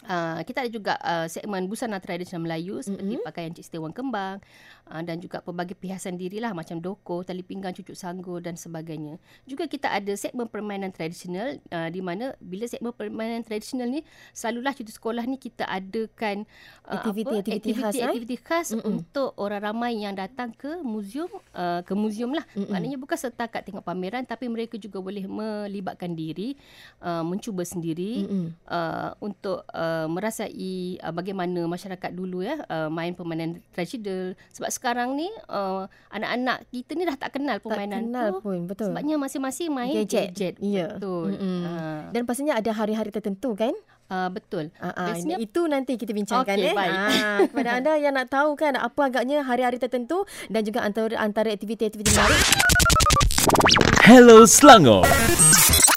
Uh, 0.00 0.40
kita 0.48 0.64
ada 0.64 0.70
juga 0.72 0.96
uh, 1.04 1.28
segmen 1.28 1.68
busana 1.68 2.00
tradisional 2.00 2.48
Melayu 2.48 2.80
seperti 2.80 3.20
Mm-mm. 3.20 3.26
pakaian 3.28 3.52
cik 3.52 3.68
setiawan 3.68 3.92
kembang 3.92 4.40
uh, 4.88 5.02
dan 5.04 5.20
juga 5.20 5.44
pelbagai 5.44 5.76
perhiasan 5.76 6.16
diri 6.16 6.40
lah 6.40 6.56
macam 6.56 6.80
doko, 6.80 7.20
tali 7.20 7.44
pinggang, 7.44 7.76
cucuk 7.76 7.92
sanggur 7.92 8.40
dan 8.40 8.56
sebagainya. 8.56 9.20
Juga 9.44 9.68
kita 9.68 9.92
ada 9.92 10.08
segmen 10.16 10.48
permainan 10.48 10.88
tradisional 10.88 11.60
uh, 11.68 11.92
di 11.92 12.00
mana 12.00 12.32
bila 12.40 12.64
segmen 12.64 12.96
permainan 12.96 13.44
tradisional 13.44 13.92
ni 13.92 14.00
selalulah 14.32 14.72
cuti 14.72 14.88
sekolah 14.88 15.20
ni 15.28 15.36
kita 15.36 15.68
adakan 15.68 16.48
uh, 16.88 16.96
Aktiviti-aktiviti 16.96 17.72
khas, 17.76 17.94
eh? 18.00 18.08
aktiviti 18.08 18.36
khas 18.40 18.68
Mm-mm. 18.72 19.04
untuk 19.04 19.36
orang 19.36 19.68
ramai 19.68 20.00
yang 20.00 20.16
datang 20.16 20.48
ke 20.56 20.80
muzium 20.80 21.28
uh, 21.52 21.84
ke 21.84 21.92
muzium 21.92 22.32
lah. 22.32 22.48
Mm-mm. 22.56 22.72
Maknanya 22.72 22.96
bukan 22.96 23.20
setakat 23.20 23.68
tengok 23.68 23.84
pameran 23.84 24.24
tapi 24.24 24.48
mereka 24.48 24.80
juga 24.80 24.96
boleh 24.96 25.28
melibatkan 25.28 26.16
diri 26.16 26.56
uh, 27.04 27.20
mencuba 27.20 27.68
sendiri 27.68 28.24
Mm-mm. 28.24 28.46
uh, 28.64 29.12
untuk 29.20 29.60
uh, 29.76 29.89
merasai 30.06 30.70
uh, 30.98 31.10
bagaimana 31.10 31.64
masyarakat 31.64 32.10
dulu 32.10 32.40
ya 32.40 32.60
uh, 32.64 32.88
main 32.88 33.12
permainan 33.12 33.58
tradisional 33.70 34.32
sebab 34.50 34.68
sekarang 34.68 35.08
ni 35.14 35.28
uh, 35.46 35.84
anak-anak 36.08 36.66
kita 36.68 36.92
ni 36.92 37.02
dah 37.02 37.14
tak 37.14 37.30
kenal 37.32 37.56
Tak 37.56 37.64
permainan 37.64 38.02
kenal 38.04 38.26
tu 38.28 38.40
pun 38.40 38.58
betul. 38.64 38.86
sebabnya 38.88 39.16
masing-masing 39.16 39.68
main 39.68 39.94
Gadget. 39.96 40.32
gadget, 40.32 40.54
Ya. 40.60 40.92
betul 40.92 41.32
Mm-mm. 41.32 41.60
uh, 41.62 42.00
Dan 42.10 42.22
pastinya 42.24 42.54
ada 42.54 42.70
hari-hari 42.70 43.10
tertentu 43.10 43.54
kan? 43.54 43.74
uh, 44.06 44.28
betul 44.28 44.68
Biasanya- 44.74 45.38
itu 45.38 45.60
nanti 45.64 45.94
kita 45.94 46.10
bincangkan 46.10 46.54
Okey, 46.54 46.66
eh. 46.66 46.74
baik. 46.74 46.92
Ah, 46.92 47.38
kepada 47.46 47.70
anda 47.74 47.92
yang 47.96 48.12
nak 48.12 48.28
tahu 48.28 48.54
kan 48.54 48.74
apa 48.74 49.00
agaknya 49.04 49.40
hari-hari 49.40 49.76
tertentu 49.76 50.22
dan 50.46 50.62
juga 50.62 50.82
antara 50.82 51.14
antara 51.16 51.48
aktiviti-aktiviti 51.48 52.10
menarik. 52.10 52.40
Hello 54.02 54.42
Selangor. 54.44 55.06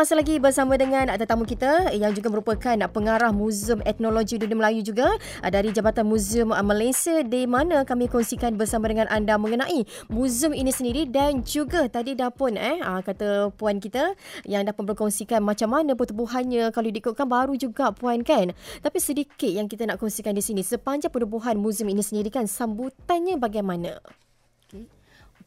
Masa 0.03 0.19
lagi 0.19 0.35
bersama 0.35 0.75
dengan 0.75 1.15
tetamu 1.15 1.47
kita 1.47 1.95
yang 1.95 2.11
juga 2.11 2.27
merupakan 2.27 2.75
pengarah 2.91 3.31
Muzium 3.31 3.79
Etnologi 3.87 4.35
Dunia 4.35 4.59
Melayu 4.59 4.83
juga 4.83 5.15
ah, 5.39 5.47
dari 5.47 5.71
Jabatan 5.71 6.03
Muzium 6.03 6.51
ah, 6.51 6.59
Malaysia 6.59 7.23
di 7.23 7.47
mana 7.47 7.87
kami 7.87 8.11
kongsikan 8.11 8.59
bersama 8.59 8.91
dengan 8.91 9.07
anda 9.07 9.39
mengenai 9.39 9.87
muzium 10.11 10.51
ini 10.51 10.75
sendiri 10.75 11.07
dan 11.07 11.39
juga 11.47 11.87
tadi 11.87 12.19
dah 12.19 12.35
pun 12.35 12.59
eh 12.59 12.83
ah, 12.83 12.99
kata 12.99 13.55
puan 13.55 13.79
kita 13.79 14.11
yang 14.43 14.67
dah 14.67 14.75
pun 14.75 14.91
berkongsikan 14.91 15.39
macam 15.39 15.71
mana 15.71 15.95
pertubuhannya 15.95 16.75
kalau 16.75 16.91
diikutkan 16.91 17.23
baru 17.23 17.55
juga 17.55 17.95
puan 17.95 18.27
kan. 18.27 18.51
Tapi 18.83 18.99
sedikit 18.99 19.55
yang 19.55 19.71
kita 19.71 19.87
nak 19.87 20.03
kongsikan 20.03 20.35
di 20.35 20.43
sini 20.43 20.67
sepanjang 20.67 21.15
penubuhan 21.15 21.55
muzium 21.55 21.87
ini 21.87 22.03
sendiri 22.03 22.27
kan 22.27 22.43
sambutannya 22.43 23.39
bagaimana? 23.39 24.03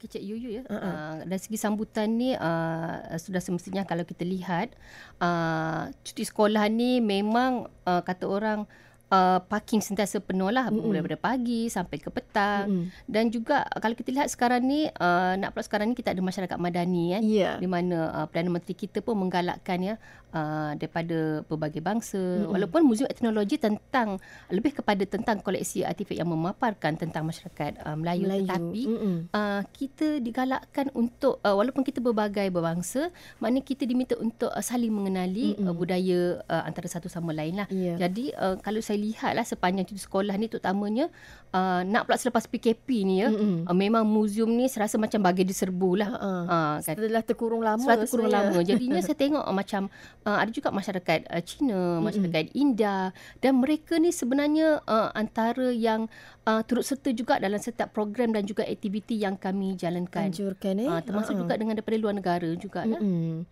Cik 0.06 0.22
Yuyu 0.22 0.48
ya. 0.58 0.62
Uh-uh. 0.66 0.80
Uh, 0.80 1.16
dari 1.26 1.40
segi 1.42 1.58
sambutan 1.58 2.14
ni 2.16 2.32
uh, 2.32 2.96
sudah 3.18 3.42
semestinya 3.42 3.82
kalau 3.84 4.06
kita 4.06 4.22
lihat 4.22 4.72
uh, 5.18 5.90
cuti 6.06 6.24
sekolah 6.24 6.66
ni 6.70 7.02
memang 7.02 7.66
uh, 7.84 8.02
kata 8.02 8.24
orang 8.26 8.64
uh, 9.08 9.38
parking 9.42 9.78
sentiasa 9.78 10.18
penuh 10.18 10.48
lah 10.48 10.68
Mm-mm. 10.68 10.86
mm 10.86 10.94
daripada 10.96 11.18
pagi 11.18 11.68
sampai 11.68 11.96
ke 11.96 12.08
petang 12.08 12.66
Mm-mm. 12.66 12.84
dan 13.06 13.28
juga 13.28 13.62
kalau 13.76 13.92
kita 13.92 14.10
lihat 14.10 14.28
sekarang 14.28 14.64
ni 14.64 14.88
uh, 14.88 15.36
nak 15.36 15.52
pula 15.52 15.62
sekarang 15.62 15.92
ni 15.92 15.96
kita 15.96 16.10
ada 16.10 16.22
masyarakat 16.22 16.56
madani 16.56 17.14
kan 17.14 17.22
Ya. 17.22 17.52
di 17.56 17.66
mana 17.66 18.10
uh, 18.12 18.26
Perdana 18.26 18.50
Menteri 18.50 18.74
kita 18.74 19.00
pun 19.00 19.18
menggalakkan 19.18 19.78
ya 19.78 19.94
uh, 20.32 20.72
daripada 20.74 21.44
pelbagai 21.44 21.80
bangsa 21.80 22.18
Mm-mm. 22.18 22.50
walaupun 22.50 22.80
muzium 22.82 23.06
etnologi 23.06 23.56
tentang 23.56 24.16
lebih 24.48 24.72
kepada 24.74 25.02
tentang 25.04 25.38
koleksi 25.38 25.82
artifak 25.82 26.16
yang 26.16 26.28
memaparkan 26.28 26.96
tentang 26.96 27.26
masyarakat 27.26 27.78
uh, 27.82 27.94
Melayu, 27.94 28.24
Melayu. 28.26 28.46
tetapi 28.48 28.82
Mm-mm. 28.88 29.14
uh, 29.30 29.62
kita 29.70 30.18
digalakkan 30.18 30.88
untuk 30.92 31.38
uh, 31.42 31.54
walaupun 31.54 31.82
kita 31.82 32.00
berbagai 32.00 32.48
berbangsa 32.48 33.12
maknanya 33.38 33.64
kita 33.64 33.84
diminta 33.84 34.14
untuk 34.16 34.48
uh, 34.48 34.64
saling 34.64 34.90
mengenali 34.90 35.54
Mm-mm. 35.54 35.68
uh, 35.68 35.74
budaya 35.76 36.20
uh, 36.46 36.62
antara 36.64 36.88
satu 36.88 37.06
sama 37.06 37.30
lain 37.30 37.58
lah 37.58 37.68
Ya. 37.68 37.98
jadi 37.98 38.32
uh, 38.38 38.56
kalau 38.62 38.80
saya 38.80 38.95
saya 38.96 39.04
lihat 39.12 39.32
lah 39.36 39.44
sepanjang 39.44 39.84
cuti 39.84 40.00
sekolah 40.00 40.32
ni 40.40 40.48
terutamanya 40.48 41.12
uh, 41.56 41.80
nak 41.88 42.04
pula 42.04 42.20
selepas 42.20 42.44
PKP 42.44 43.08
ni 43.08 43.24
ya. 43.24 43.32
Uh, 43.32 43.72
memang 43.72 44.04
muzium 44.04 44.52
ni 44.52 44.68
serasa 44.68 45.00
macam 45.00 45.24
bagi 45.24 45.42
diserbu 45.42 45.90
lah. 45.96 46.10
Uh-uh. 46.12 46.42
Uh, 46.44 46.76
kan. 46.84 46.94
Setelah 47.00 47.22
terkurung 47.24 47.64
lama. 47.64 47.80
Setelah 47.80 47.98
terkurung 48.04 48.28
sebenarnya. 48.28 48.52
lama. 48.52 48.68
Jadinya 48.68 49.00
saya 49.06 49.16
tengok 49.16 49.44
uh, 49.44 49.54
macam 49.56 49.82
uh, 50.22 50.36
ada 50.36 50.50
juga 50.52 50.68
masyarakat 50.68 51.20
uh, 51.32 51.42
Cina, 51.42 52.04
masyarakat 52.04 52.52
India 52.52 53.10
dan 53.40 53.52
mereka 53.56 53.96
ni 53.96 54.12
sebenarnya 54.12 54.84
uh, 54.84 55.08
antara 55.16 55.72
yang 55.72 56.12
uh, 56.44 56.60
turut 56.62 56.84
serta 56.84 57.08
juga 57.10 57.40
dalam 57.40 57.56
setiap 57.56 57.88
program 57.90 58.36
dan 58.36 58.44
juga 58.44 58.68
aktiviti 58.68 59.16
yang 59.16 59.40
kami 59.40 59.72
jalankan. 59.74 60.28
Anjurkan 60.28 60.76
eh. 60.76 60.88
Uh, 60.92 61.00
termasuk 61.00 61.32
Ha-ha. 61.32 61.42
juga 61.42 61.54
dengan 61.56 61.74
daripada 61.78 61.96
luar 61.96 62.12
negara 62.12 62.50
juga 62.54 62.84
lah. 62.84 63.00
Mm-mm. 63.00 63.46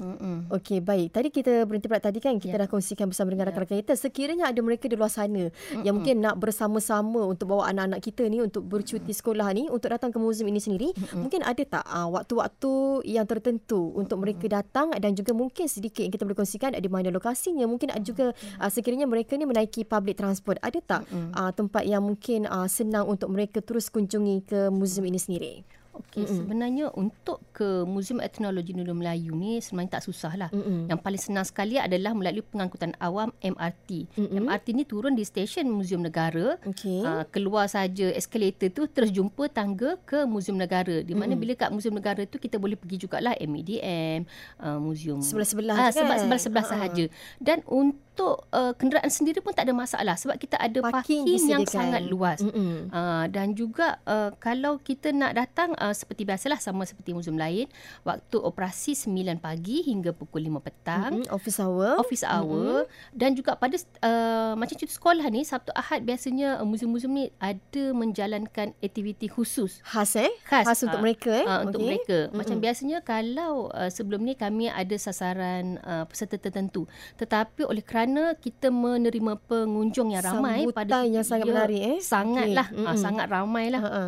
Mm-mm. 0.00 0.48
Okey, 0.48 0.80
baik. 0.80 1.12
Tadi 1.12 1.28
kita 1.28 1.66
berhenti 1.68 1.84
pula 1.84 2.00
tadi 2.00 2.22
kan 2.22 2.38
kita 2.40 2.56
Ya. 2.56 2.64
dah 2.64 2.68
kongsikan 2.70 3.10
bersama 3.10 3.34
dengan 3.34 3.52
rakan-rakan 3.52 3.84
kita. 3.84 3.92
Sekiranya 3.98 4.48
ada 4.48 4.56
mereka 4.64 4.88
di 4.88 4.96
luar 4.96 5.12
sana 5.12 5.52
yang 5.84 6.00
mungkin 6.00 6.24
nak 6.24 6.40
bersama-sama 6.40 7.26
untuk 7.28 7.49
bawa 7.50 7.74
anak-anak 7.74 7.98
kita 7.98 8.30
ni 8.30 8.38
untuk 8.38 8.62
bercuti 8.62 9.10
sekolah 9.10 9.50
ni 9.50 9.66
untuk 9.66 9.90
datang 9.90 10.14
ke 10.14 10.22
muzium 10.22 10.46
ini 10.46 10.62
sendiri, 10.62 10.94
mungkin 11.18 11.42
ada 11.42 11.58
tak 11.66 11.82
uh, 11.82 12.06
waktu-waktu 12.14 13.02
yang 13.10 13.26
tertentu 13.26 13.90
untuk 13.98 14.22
mereka 14.22 14.46
datang 14.46 14.94
dan 14.94 15.18
juga 15.18 15.34
mungkin 15.34 15.66
sedikit 15.66 16.06
yang 16.06 16.14
kita 16.14 16.22
boleh 16.22 16.38
kongsikan 16.38 16.78
di 16.78 16.86
mana 16.86 17.10
lokasinya. 17.10 17.66
Mungkin 17.66 17.90
ada 17.90 18.04
juga 18.06 18.30
uh, 18.62 18.70
sekiranya 18.70 19.10
mereka 19.10 19.34
ni 19.34 19.50
menaiki 19.50 19.82
public 19.82 20.14
transport, 20.22 20.62
ada 20.62 20.78
tak 20.78 21.02
uh, 21.10 21.50
tempat 21.50 21.82
yang 21.82 22.06
mungkin 22.06 22.46
uh, 22.46 22.70
senang 22.70 23.10
untuk 23.10 23.26
mereka 23.34 23.58
terus 23.58 23.90
kunjungi 23.90 24.46
ke 24.46 24.60
muzium 24.70 25.10
ini 25.10 25.18
sendiri? 25.18 25.79
Okey, 25.90 26.22
sebenarnya 26.24 26.86
untuk 26.92 27.42
ke 27.50 27.82
Muzium 27.82 28.18
Etnologi 28.18 28.70
Dunia 28.70 28.90
Melayu 28.90 29.30
ni 29.32 29.58
sebenarnya 29.58 29.98
tak 29.98 30.04
susah 30.04 30.32
lah. 30.34 30.50
Mm-mm. 30.50 30.86
Yang 30.86 31.00
paling 31.00 31.18
senang 31.20 31.42
sekali 31.42 31.76
adalah 31.76 32.12
melalui 32.12 32.42
pengangkutan 32.42 32.94
awam 32.96 33.30
MRT. 33.38 34.06
Mm-mm. 34.14 34.38
MRT 34.40 34.66
ni 34.72 34.84
turun 34.84 35.12
di 35.12 35.22
stesen 35.22 35.66
Muzium 35.66 36.00
Negara. 36.00 36.58
Okey. 36.62 37.02
Uh, 37.02 37.26
keluar 37.26 37.66
saja 37.66 38.06
eskalator 38.10 38.68
tu 38.68 38.86
terus 38.86 39.10
jumpa 39.10 39.46
tangga 39.46 39.98
ke 40.00 40.22
Muzium 40.24 40.56
Negara. 40.56 41.00
Di 41.00 41.12
mana 41.12 41.34
bila 41.34 41.54
kat 41.54 41.70
Muzium 41.70 41.94
Negara 41.94 42.22
tu 42.22 42.38
kita 42.38 42.56
boleh 42.56 42.74
pergi 42.74 42.96
jugalah 43.00 43.34
MEDM, 43.36 44.26
uh, 44.58 44.78
Sebelah-sebelah 45.20 45.74
Ah, 45.76 45.88
je 45.88 45.98
kan? 45.98 46.00
sebab 46.00 46.16
sebelah-sebelah 46.18 46.64
Ha-ha. 46.64 46.74
sahaja. 46.76 47.04
Dan 47.38 47.62
untuk 47.64 48.09
uh, 48.24 48.72
kenderaan 48.76 49.08
sendiri 49.12 49.40
pun 49.44 49.52
tak 49.52 49.68
ada 49.68 49.74
masalah 49.74 50.16
sebab 50.16 50.36
kita 50.38 50.56
ada 50.56 50.80
Parking 50.80 51.26
parking, 51.26 51.48
yang 51.48 51.64
sangat 51.66 52.02
luas. 52.06 52.40
Uh, 52.40 53.26
dan 53.28 53.52
juga 53.52 53.98
uh, 54.06 54.32
kalau 54.38 54.78
kita 54.80 55.12
nak 55.12 55.36
datang 55.36 55.74
uh, 55.76 55.92
seperti 55.92 56.24
biasalah 56.24 56.58
sama 56.58 56.86
seperti 56.86 57.12
muzium 57.12 57.36
lain 57.36 57.66
waktu 58.06 58.36
operasi 58.40 58.96
9 58.96 59.38
pagi 59.38 59.84
hingga 59.86 60.16
pukul 60.16 60.46
5 60.46 60.66
petang 60.66 61.12
Mm-mm. 61.22 61.34
Office 61.34 61.58
hour. 61.60 62.00
office 62.00 62.24
hour 62.26 62.88
dan 63.14 63.36
juga 63.36 63.54
pada 63.54 63.76
uh, 64.02 64.54
macam 64.56 64.74
cuti 64.74 64.92
sekolah 64.92 65.26
ni 65.28 65.44
Sabtu 65.46 65.70
Ahad 65.76 66.02
biasanya 66.02 66.58
uh, 66.58 66.66
muzium-muzium 66.66 67.12
ni 67.12 67.24
ada 67.38 67.84
menjalankan 67.94 68.72
aktiviti 68.80 69.30
khusus 69.30 69.78
Khas 69.86 70.18
eh? 70.18 70.32
Khas, 70.42 70.66
Khas 70.66 70.80
untuk 70.82 70.98
ah, 70.98 71.04
mereka 71.04 71.30
eh? 71.30 71.46
uh, 71.46 71.60
untuk 71.66 71.80
Okey. 71.80 71.88
mereka. 71.88 72.18
Macam 72.34 72.56
biasanya 72.58 72.98
kalau 73.06 73.70
uh, 73.70 73.90
sebelum 73.90 74.26
ni 74.26 74.34
kami 74.34 74.66
ada 74.66 74.96
sasaran 74.98 75.78
uh, 75.86 76.04
peserta 76.10 76.36
tertentu. 76.36 76.90
Tetapi 77.14 77.62
oleh 77.66 77.84
kerana 77.84 78.09
kita 78.38 78.68
menerima 78.72 79.36
pengunjung 79.46 80.14
yang 80.14 80.24
ramai 80.24 80.64
Sambutan 80.66 81.04
yang 81.10 81.26
sangat 81.26 81.46
menarik, 81.46 81.80
eh? 81.80 81.98
Sangatlah, 82.00 82.66
okay. 82.70 82.78
uh, 82.78 82.86
mm-mm. 82.90 82.98
sangat 83.00 83.26
ramai 83.30 83.64
lah. 83.72 83.82
Ha-ha. 83.82 84.04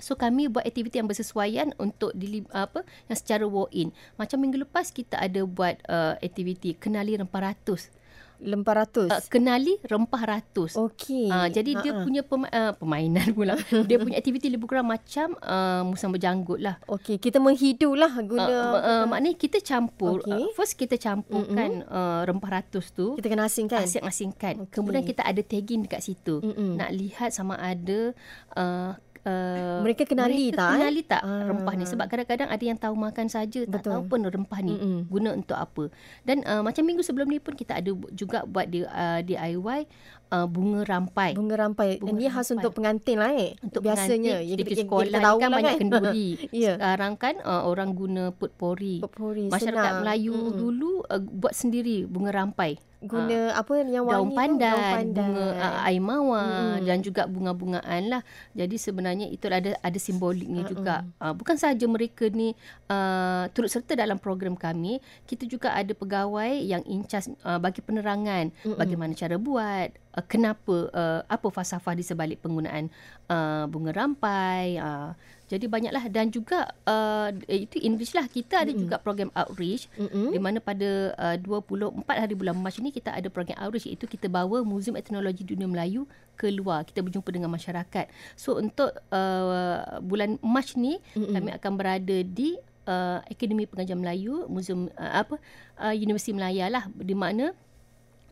So 0.00 0.16
kami 0.16 0.48
buat 0.48 0.64
aktiviti 0.64 0.96
yang 0.96 1.06
bersesuaian 1.06 1.76
untuk 1.76 2.16
dili, 2.16 2.42
apa 2.56 2.82
yang 3.06 3.16
secara 3.20 3.44
walk 3.44 3.68
in. 3.70 3.92
Macam 4.16 4.40
minggu 4.40 4.64
lepas 4.64 4.88
kita 4.88 5.20
ada 5.20 5.44
buat 5.44 5.76
uh, 5.86 6.16
aktiviti 6.24 6.72
kenali 6.72 7.20
rempah 7.20 7.52
ratus. 7.52 7.92
Lempar 8.40 8.76
ratus. 8.78 9.08
Uh, 9.08 9.20
kenali 9.26 9.76
rempah 9.82 10.22
ratus. 10.22 10.74
Okey. 10.74 11.28
Uh, 11.28 11.46
jadi 11.46 11.76
dia 11.78 11.92
Ha-ha. 11.92 12.02
punya 12.02 12.22
pema- 12.22 12.48
uh, 12.48 12.72
permainan 12.72 13.32
pula. 13.36 13.54
dia 13.84 13.96
punya 13.96 14.16
aktiviti 14.16 14.48
lebih 14.48 14.66
kurang 14.66 14.86
macam 14.86 15.36
uh, 15.38 15.82
musang 15.82 16.10
berjanggut 16.10 16.58
lah. 16.58 16.80
Okey, 16.86 17.16
kita 17.16 17.36
menghidu 17.36 17.92
lah 17.92 18.10
guna 18.18 18.48
Uh, 18.50 18.76
uh, 18.76 19.04
maknanya 19.04 19.36
kita 19.36 19.58
campur 19.58 20.20
okay. 20.20 20.32
uh, 20.32 20.50
first 20.52 20.74
kita 20.74 20.96
campurkan 20.96 21.84
uh, 21.84 22.24
rempah 22.24 22.50
ratus 22.52 22.90
tu 22.90 23.14
kita 23.14 23.26
kena 23.26 23.46
asingkan. 23.46 23.84
asing-asingkan 23.84 24.64
Okey. 24.64 24.72
kemudian 24.72 25.02
kita 25.02 25.22
ada 25.22 25.40
tagging 25.40 25.84
dekat 25.84 26.00
situ 26.00 26.40
Mm-mm. 26.40 26.74
nak 26.74 26.90
lihat 26.90 27.30
sama 27.30 27.54
ada 27.54 28.16
uh, 28.54 28.96
Uh, 29.20 29.84
Mereka 29.84 30.08
kenali 30.08 30.48
mereka 30.48 30.56
tak, 30.56 30.64
eh? 30.64 30.74
kenali 30.80 31.00
tak 31.04 31.20
Ah. 31.20 31.44
rempah 31.44 31.74
ni 31.74 31.84
sebab 31.84 32.06
kadang-kadang 32.08 32.48
ada 32.48 32.64
yang 32.64 32.78
tahu 32.80 32.96
makan 32.96 33.28
saja 33.28 33.60
tak 33.62 33.84
Betul. 33.84 33.92
tahu 33.92 34.02
pun 34.08 34.20
rempah 34.24 34.60
ni 34.60 34.72
Mm-mm. 34.72 34.98
guna 35.06 35.36
untuk 35.36 35.54
apa 35.54 35.92
dan 36.24 36.40
uh, 36.42 36.64
macam 36.64 36.80
minggu 36.80 37.04
sebelum 37.04 37.28
ni 37.28 37.36
pun 37.36 37.52
kita 37.52 37.76
ada 37.76 37.92
juga 38.10 38.48
buat 38.48 38.64
di, 38.66 38.80
uh, 38.80 39.20
DIY 39.20 39.80
uh, 40.30 40.46
bunga 40.46 40.82
rampai 40.82 41.30
Bunga 41.34 41.54
rampai. 41.58 41.98
Bunga 41.98 42.10
Ini 42.14 42.24
khas 42.30 42.48
rampai. 42.48 42.56
untuk 42.58 42.72
pengantin 42.74 43.16
lah 43.18 43.32
eh. 43.34 43.52
untuk 43.60 43.80
Biasanya. 43.82 44.40
pengantin, 44.40 44.48
yang 44.48 44.58
kita, 44.58 44.70
yang 44.70 44.80
sekolah 44.86 45.04
kita 45.06 45.18
tahu 45.20 45.36
kan 45.36 45.48
lah 45.50 45.56
banyak 45.58 45.74
kenduri. 45.78 46.28
Ya. 46.50 46.72
Sekarang 46.76 47.12
kan 47.16 47.34
uh, 47.42 47.62
orang 47.64 47.90
guna 47.92 48.24
potpori. 48.30 49.00
Potpori, 49.00 49.46
Masyarakat 49.48 49.74
senang. 49.92 50.02
Melayu 50.02 50.34
Mm-mm. 50.34 50.56
dulu 50.56 50.92
uh, 51.04 51.20
buat 51.20 51.54
sendiri 51.54 52.04
bunga 52.04 52.30
rampai. 52.32 52.78
Guna 53.00 53.56
apa 53.56 53.80
yang 53.80 54.04
daun 54.04 54.04
wangi 54.04 54.28
tu? 54.28 54.36
pandan, 54.36 54.60
Daun 54.60 54.92
pandan. 54.92 55.24
bunga 55.24 55.46
uh, 55.56 55.88
air 55.88 56.02
mawar 56.04 56.44
Mm-mm. 56.76 56.84
dan 56.84 56.98
juga 57.00 57.22
bunga-bungaan 57.24 58.02
lah. 58.06 58.22
Jadi 58.52 58.76
sebenarnya 58.76 59.24
itu 59.24 59.48
ada 59.48 59.72
ada 59.80 59.96
simboliknya 59.98 60.68
Mm-mm. 60.68 60.72
juga. 60.76 61.08
Uh, 61.16 61.32
bukan 61.32 61.56
sahaja 61.56 61.80
mereka 61.88 62.28
ni 62.28 62.52
uh, 62.92 63.48
turut 63.56 63.72
serta 63.72 63.96
dalam 63.96 64.20
program 64.20 64.52
kami, 64.52 65.00
kita 65.24 65.48
juga 65.48 65.72
ada 65.72 65.96
pegawai 65.96 66.52
yang 66.60 66.84
in 66.84 67.00
charge 67.08 67.32
uh, 67.40 67.56
bagi 67.56 67.80
penerangan 67.80 68.52
Mm-mm. 68.52 68.76
bagaimana 68.76 69.16
cara 69.16 69.40
buat, 69.40 69.96
uh, 70.16 70.24
kenapa 70.24 70.90
uh, 70.90 71.20
apa 71.26 71.46
falsafah 71.50 71.94
di 71.94 72.04
sebalik 72.06 72.42
penggunaan 72.42 72.90
uh, 73.30 73.64
bunga 73.70 73.92
rampai. 73.94 74.78
Uh, 74.78 75.12
jadi 75.50 75.66
banyaklah 75.66 76.06
dan 76.06 76.30
juga 76.30 76.70
uh, 76.86 77.34
itu 77.50 77.82
English 77.82 78.14
lah 78.14 78.30
kita 78.30 78.62
ada 78.62 78.70
Mm-mm. 78.70 78.86
juga 78.86 79.02
program 79.02 79.34
outreach 79.34 79.90
Mm-mm. 79.98 80.30
di 80.30 80.38
mana 80.38 80.62
pada 80.62 81.10
uh, 81.18 81.36
24 81.42 82.06
hari 82.06 82.38
bulan 82.38 82.54
Mac 82.54 82.78
ini 82.78 82.94
kita 82.94 83.10
ada 83.10 83.26
program 83.26 83.58
outreach 83.58 83.90
iaitu 83.90 84.06
kita 84.06 84.30
bawa 84.30 84.62
Muzium 84.62 84.94
Etnologi 84.94 85.42
Dunia 85.42 85.66
Melayu 85.66 86.06
keluar 86.38 86.86
kita 86.86 87.02
berjumpa 87.02 87.26
dengan 87.34 87.50
masyarakat 87.50 88.06
so 88.38 88.62
untuk 88.62 88.94
uh, 89.10 89.98
bulan 90.06 90.38
Mac 90.38 90.70
ni 90.78 91.02
Mm-mm. 91.18 91.34
kami 91.34 91.50
akan 91.58 91.72
berada 91.74 92.18
di 92.22 92.54
uh, 92.86 93.18
Akademi 93.26 93.66
Pengajian 93.66 93.98
Melayu 93.98 94.46
Muzium 94.46 94.86
uh, 94.94 95.12
apa 95.18 95.34
uh, 95.82 95.94
Universiti 95.98 96.30
Melaya 96.30 96.70
lah 96.70 96.86
di 96.94 97.18
mana 97.18 97.50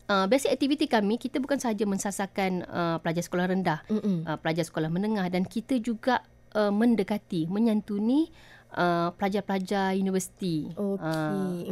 Uh, 0.09 0.25
basic 0.25 0.49
aktiviti 0.49 0.89
kami 0.89 1.15
kita 1.15 1.37
bukan 1.37 1.55
sahaja 1.55 1.85
mensasarkan 1.85 2.65
uh, 2.65 2.97
pelajar 2.97 3.21
sekolah 3.21 3.45
rendah 3.45 3.85
Mm-mm. 3.85 4.25
uh, 4.25 4.35
pelajar 4.35 4.65
sekolah 4.65 4.89
menengah 4.89 5.29
dan 5.29 5.45
kita 5.45 5.77
juga 5.77 6.25
uh, 6.51 6.73
mendekati 6.73 7.45
menyantuni 7.45 8.33
uh, 8.73 9.13
pelajar-pelajar 9.13 9.93
universiti 9.93 10.65
Okey. 10.73 11.69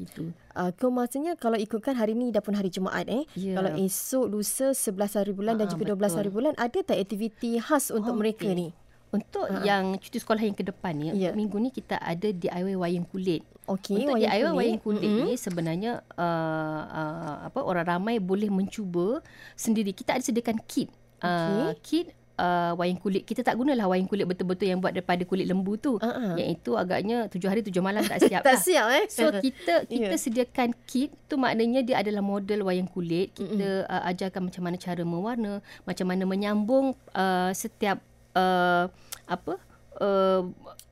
Gitu 0.00 0.30
Uh, 0.52 0.68
kau 0.76 0.92
maksudnya 0.92 1.32
kalau 1.34 1.56
ikutkan 1.56 1.96
hari 1.96 2.12
ni 2.12 2.28
dah 2.28 2.38
pun 2.38 2.52
hari 2.52 2.68
Jumaat 2.68 3.08
eh. 3.08 3.24
Ya. 3.32 3.56
Kalau 3.56 3.72
esok 3.72 4.28
lusa 4.28 4.76
11 4.76 5.16
hari 5.16 5.32
bulan 5.32 5.56
dan 5.56 5.64
Ah, 5.64 5.72
juga 5.72 5.88
12 5.88 5.96
betul. 5.96 6.18
hari 6.20 6.28
bulan 6.28 6.52
ada 6.60 6.78
tak 6.84 7.00
aktiviti 7.00 7.56
khas 7.56 7.88
untuk 7.88 8.12
Oh, 8.12 8.20
mereka 8.20 8.44
ni? 8.52 8.68
Untuk 9.12 9.44
uh 9.44 9.60
yang 9.60 9.94
cuti 9.94 10.16
sekolah 10.16 10.40
yang 10.40 10.52
ke 10.52 10.64
depan 10.64 10.92
ni, 10.92 11.12
Ya. 11.12 11.28
yeah. 11.28 11.32
minggu 11.32 11.54
ni 11.56 11.68
kita 11.68 11.94
ada 11.96 12.26
DIY 12.26 12.74
wayang 12.74 13.04
kulit. 13.04 13.44
Okey, 13.64 14.02
Untuk 14.02 14.16
DIY 14.18 14.50
wayang 14.50 14.80
kulit 14.80 15.04
Mm-mm. 15.04 15.28
ni 15.28 15.36
sebenarnya 15.36 16.00
uh, 16.16 16.82
uh, 16.82 17.34
apa 17.46 17.60
orang 17.60 17.86
ramai 17.86 18.16
boleh 18.18 18.48
mencuba 18.48 19.20
sendiri. 19.52 19.92
Kita 19.92 20.16
ada 20.16 20.22
sediakan 20.22 20.58
kit. 20.64 20.88
Uh, 21.20 21.70
kit 21.78 22.10
uh, 22.34 22.74
wayang 22.74 22.96
kulit. 22.96 23.22
Kita 23.22 23.40
tak 23.40 23.54
gunalah 23.54 23.86
wayang 23.86 24.08
kulit 24.08 24.24
betul-betul 24.24 24.66
yang 24.66 24.80
buat 24.80 24.90
daripada 24.90 25.22
kulit 25.22 25.44
lembu 25.44 25.76
tu. 25.76 26.00
Ah, 26.00 26.08
ah. 26.08 26.34
Yang 26.34 26.58
itu 26.58 26.70
agaknya 26.74 27.28
tujuh 27.28 27.46
hari 27.46 27.60
tujuh 27.60 27.78
malam 27.78 28.02
tak 28.02 28.18
siap 28.26 28.42
Tak 28.42 28.56
lah. 28.56 28.60
siap 28.60 28.86
eh. 28.90 29.04
So 29.06 29.28
kita 29.30 29.74
kita 29.92 30.10
Ya. 30.10 30.18
sediakan 30.18 30.74
kit 30.82 31.12
tu 31.28 31.36
maknanya 31.36 31.84
dia 31.84 32.00
adalah 32.00 32.20
model 32.20 32.64
wayang 32.64 32.88
kulit. 32.88 33.30
Kita 33.32 33.86
uh, 33.86 34.08
ajarkan 34.08 34.48
macam 34.48 34.62
mana 34.64 34.76
cara 34.76 35.02
mewarna, 35.04 35.52
macam 35.84 36.06
mana 36.08 36.24
menyambung 36.24 36.96
uh, 37.12 37.52
setiap 37.52 38.00
uh, 38.34 38.84
apa 39.24 39.54
uh, 39.98 40.42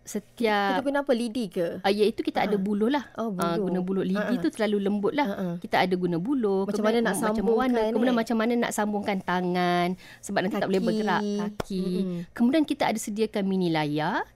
setiap 0.00 0.75
kita 0.75 0.82
guna 0.82 0.99
apa 1.02 1.12
lidi 1.14 1.47
ke? 1.47 1.78
uh, 1.78 1.87
iaitu 1.87 2.20
kita 2.20 2.42
ada 2.42 2.59
buluh 2.59 2.90
lah. 2.90 3.06
Oh, 3.14 3.30
Ah, 3.37 3.54
buluh. 3.54 3.62
guna 3.64 3.78
buluh 3.80 4.02
lidi 4.02 4.18
Ha-ha. 4.18 4.42
tu 4.42 4.50
terlalu 4.50 4.82
lembut 4.82 5.12
lah. 5.14 5.26
Ha-ha. 5.28 5.47
Kita 5.56 5.76
ada 5.78 5.94
guna 5.94 6.18
buluh. 6.18 6.66
Macam 6.66 6.82
kemudian 6.82 6.99
mana 6.99 7.06
nak 7.06 7.14
macam 7.14 7.23
sambungkan, 7.30 7.47
mewarna, 7.70 7.92
Kemudian 7.94 8.11
eh? 8.11 8.18
macam 8.18 8.37
mana 8.37 8.52
nak 8.59 8.73
sambungkan 8.73 9.18
tangan. 9.23 9.88
Sebab 10.18 10.40
nanti 10.42 10.56
tak 10.59 10.66
boleh 10.66 10.82
Kaki. 10.82 10.88
bergerak. 10.88 11.23
Kaki. 11.38 11.85
Mm-mm. 11.87 12.18
Kemudian 12.35 12.64
kita 12.66 12.85
ada 12.87 12.99
sediakan 12.99 13.42
mini 13.44 13.70
layar 13.70 14.26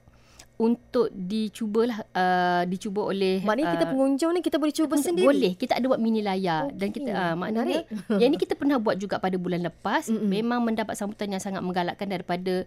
untuk 0.55 1.11
dicubalah 1.11 1.99
uh, 2.15 2.63
dicuba 2.71 3.11
oleh 3.11 3.43
Maknanya 3.43 3.75
kita 3.75 3.85
ah, 3.85 3.91
pengunjung 3.91 4.31
ni 4.31 4.41
kita 4.41 4.57
boleh 4.63 4.75
cuba 4.75 4.95
sendiri. 5.03 5.27
boleh 5.27 5.53
kita 5.59 5.73
ada 5.75 5.87
buat 5.91 5.99
mini 5.99 6.23
layar 6.23 6.71
Okey, 6.71 6.79
dan 6.79 6.89
kita 6.95 7.11
uh, 7.11 7.35
maknanya 7.35 7.83
menarik. 7.83 8.19
yang 8.23 8.31
ni 8.31 8.39
kita 8.39 8.55
pernah 8.55 8.79
buat 8.79 8.95
juga 8.95 9.19
pada 9.19 9.35
bulan 9.35 9.67
lepas 9.67 10.07
Mm-mm. 10.07 10.31
memang 10.31 10.63
mendapat 10.63 10.95
sambutan 10.95 11.35
yang 11.35 11.43
sangat 11.43 11.59
menggalakkan 11.59 12.07
daripada 12.07 12.63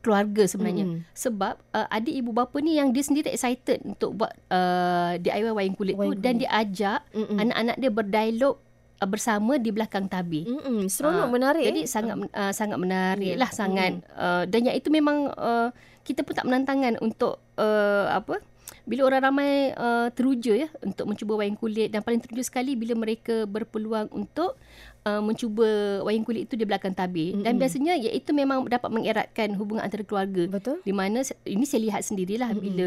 keluarga 0.00 0.48
sebenarnya 0.48 0.86
Mm-mm. 0.88 1.00
sebab 1.12 1.60
uh, 1.76 1.88
ada 1.92 2.08
ibu 2.08 2.32
bapa 2.32 2.56
ni 2.64 2.80
yang 2.80 2.88
dia 2.94 3.04
sendiri 3.04 3.28
excited 3.28 3.84
untuk 3.84 4.16
buat 4.16 4.32
uh, 4.48 5.20
DIY 5.20 5.52
wayang 5.52 5.76
kulit 5.76 5.92
Wayang 5.98 6.16
tu 6.16 6.22
dan 6.24 6.40
dia 6.40 6.50
ajak 6.56 7.04
Mm-mm. 7.12 7.36
anak-anak 7.36 7.76
dia 7.76 7.90
berdialog 7.92 8.56
uh, 9.02 9.08
bersama 9.08 9.60
di 9.60 9.70
belakang 9.72 10.08
tabir. 10.08 10.48
Mm-mm, 10.48 10.88
seronok 10.88 11.26
Ah, 11.26 11.32
menarik. 11.32 11.64
Jadi 11.64 11.82
eh. 11.84 11.88
sangat 11.88 12.16
uh, 12.32 12.52
sangat 12.52 12.78
menarik 12.80 13.34
Ya. 13.34 13.40
lah 13.40 13.50
sangat 13.52 14.00
uh, 14.16 14.44
dan 14.48 14.60
yang 14.70 14.76
itu 14.76 14.88
memang 14.88 15.30
uh, 15.34 15.68
kita 16.06 16.22
pun 16.22 16.38
tak 16.38 16.46
menantangan 16.46 17.02
untuk 17.02 17.42
uh, 17.58 18.08
apa 18.14 18.38
bila 18.86 19.10
orang 19.10 19.30
ramai 19.30 19.74
uh, 19.74 20.10
teruja 20.14 20.54
ya 20.54 20.68
untuk 20.78 21.10
mencuba 21.10 21.42
wayang 21.42 21.58
kulit 21.58 21.90
dan 21.90 22.06
paling 22.06 22.22
teruja 22.22 22.46
sekali 22.46 22.78
bila 22.78 22.94
mereka 22.94 23.42
berpeluang 23.42 24.06
untuk 24.14 24.54
uh, 25.02 25.18
mencuba 25.18 25.66
wayang 26.06 26.22
kulit 26.22 26.46
itu 26.46 26.54
di 26.54 26.62
belakang 26.62 26.94
tabir 26.94 27.34
mm-hmm. 27.34 27.42
dan 27.46 27.58
biasanya 27.58 27.98
iaitu 27.98 28.30
memang 28.30 28.62
dapat 28.70 28.90
mengeratkan 28.94 29.58
hubungan 29.58 29.82
antara 29.82 30.06
keluarga 30.06 30.46
Betul. 30.46 30.86
di 30.86 30.94
mana 30.94 31.26
ini 31.42 31.66
saya 31.66 31.82
lihat 31.82 32.06
sendirilah 32.06 32.54
Mm-mm. 32.54 32.62
bila 32.62 32.86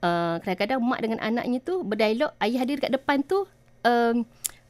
uh, 0.00 0.36
kadang-kadang 0.40 0.80
mak 0.80 1.00
dengan 1.04 1.20
anaknya 1.20 1.60
tu 1.60 1.84
berdialog 1.84 2.32
ayah 2.40 2.60
hadir 2.64 2.80
kat 2.80 2.92
depan 2.96 3.20
tu 3.20 3.44
um, 3.84 4.24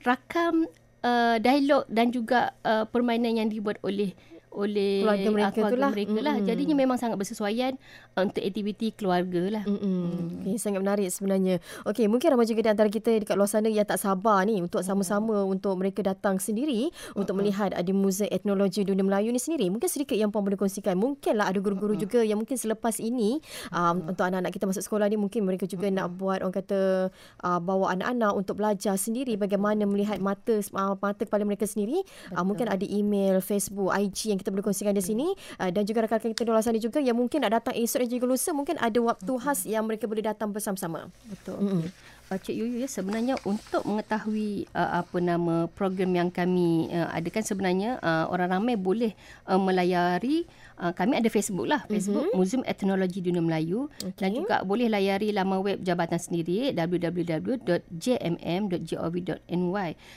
rakam 0.04 0.68
uh, 1.02 1.36
dialog 1.40 1.88
dan 1.88 2.12
juga 2.12 2.52
uh, 2.62 2.84
permainan 2.88 3.40
yang 3.40 3.48
dibuat 3.48 3.80
oleh 3.82 4.12
oleh 4.54 5.02
Keluarga 5.02 5.28
mereka 5.34 5.50
keluarga 5.58 5.76
lah. 5.76 5.90
mereka 5.92 6.18
lah. 6.22 6.34
Mm-mm. 6.38 6.48
Jadinya 6.48 6.74
memang 6.78 6.96
sangat 6.96 7.16
bersesuaian 7.18 7.72
uh, 8.14 8.22
untuk 8.22 8.40
aktiviti 8.40 8.94
keluarga 8.94 9.42
lah. 9.60 9.64
Mm-mm. 9.66 10.40
Okay, 10.46 10.56
sangat 10.62 10.80
menarik 10.80 11.10
sebenarnya. 11.10 11.58
Okey, 11.84 12.06
mungkin 12.06 12.30
ramai 12.30 12.46
juga 12.46 12.62
di 12.64 12.70
antara 12.70 12.88
kita 12.88 13.10
dekat 13.18 13.34
luar 13.34 13.50
sana 13.50 13.66
yang 13.66 13.84
tak 13.84 13.98
sabar 13.98 14.46
ni 14.46 14.62
untuk 14.62 14.80
sama-sama 14.86 15.42
untuk 15.42 15.74
mereka 15.74 16.00
datang 16.06 16.38
sendiri 16.38 16.88
untuk 17.18 17.36
melihat 17.38 17.74
ada 17.74 17.90
Muzeum 17.90 18.30
Etnologi 18.30 18.86
Dunia 18.86 19.02
Melayu 19.02 19.34
ni 19.34 19.42
sendiri. 19.42 19.66
Mungkin 19.68 19.90
sedikit 19.90 20.14
yang 20.14 20.30
Puan 20.30 20.46
boleh 20.46 20.58
kongsikan. 20.58 20.94
Mungkinlah 20.94 21.50
ada 21.50 21.58
guru-guru 21.58 21.98
juga 21.98 22.22
yang 22.22 22.38
mungkin 22.38 22.54
selepas 22.54 23.02
ini 23.02 23.42
um, 23.74 24.14
untuk 24.14 24.24
anak-anak 24.24 24.54
kita 24.54 24.64
masuk 24.70 24.82
sekolah 24.86 25.06
ni 25.10 25.18
mungkin 25.18 25.42
mereka 25.42 25.66
juga 25.66 25.90
nak 25.90 26.14
buat 26.14 26.40
orang 26.44 26.54
kata 26.54 27.10
uh, 27.42 27.60
bawa 27.60 27.96
anak-anak 27.98 28.32
untuk 28.34 28.60
belajar 28.60 28.94
sendiri 28.94 29.34
bagaimana 29.34 29.82
melihat 29.88 30.22
mata 30.22 30.60
uh, 30.74 30.94
mata 30.94 31.22
kepala 31.26 31.42
mereka 31.42 31.66
sendiri. 31.66 32.00
Uh, 32.30 32.44
mungkin 32.46 32.70
ada 32.70 32.84
email, 32.86 33.40
Facebook, 33.42 33.90
IG 33.90 34.30
yang 34.30 34.40
kita 34.44 34.52
boleh 34.52 34.68
kongsikan 34.68 34.92
di 34.92 35.00
sini 35.00 35.32
uh, 35.56 35.72
dan 35.72 35.88
juga 35.88 36.04
rakan-rakan 36.04 36.36
kita 36.36 36.44
di 36.44 36.50
luar 36.52 36.60
sana 36.60 36.76
juga 36.76 37.00
yang 37.00 37.16
mungkin 37.16 37.40
nak 37.40 37.64
datang 37.64 37.80
esok 37.80 38.04
dan 38.04 38.08
juga 38.12 38.24
lusa 38.28 38.52
mungkin 38.52 38.76
ada 38.76 39.00
waktu 39.00 39.32
khas 39.40 39.64
yang 39.64 39.88
mereka 39.88 40.04
boleh 40.04 40.20
datang 40.20 40.52
bersama-sama. 40.52 41.08
Betul. 41.24 41.56
Mm-hmm. 41.64 41.88
Uh, 42.34 42.38
Cik 42.42 42.58
Yuyu 42.58 42.82
ya 42.82 42.90
sebenarnya 42.90 43.38
untuk 43.46 43.86
mengetahui 43.86 44.66
uh, 44.74 45.06
apa 45.06 45.22
nama 45.22 45.70
program 45.70 46.10
yang 46.18 46.34
kami 46.34 46.90
uh, 46.90 47.06
adakan 47.14 47.46
sebenarnya 47.46 48.02
uh, 48.02 48.26
orang 48.26 48.58
ramai 48.58 48.74
boleh 48.74 49.14
uh, 49.46 49.54
melayari 49.54 50.42
uh, 50.82 50.90
kami 50.90 51.14
ada 51.14 51.30
Facebook 51.30 51.70
lah 51.70 51.86
Facebook 51.86 52.26
mm-hmm. 52.26 52.38
Museum 52.38 52.66
Etnologi 52.66 53.22
Dunia 53.22 53.38
Melayu 53.38 53.86
okay. 54.02 54.18
dan 54.18 54.34
juga 54.34 54.66
boleh 54.66 54.90
layari 54.90 55.30
laman 55.30 55.62
web 55.62 55.78
jabatan 55.86 56.18
sendiri 56.18 56.74
www.jmm.gov.ny 56.74 57.62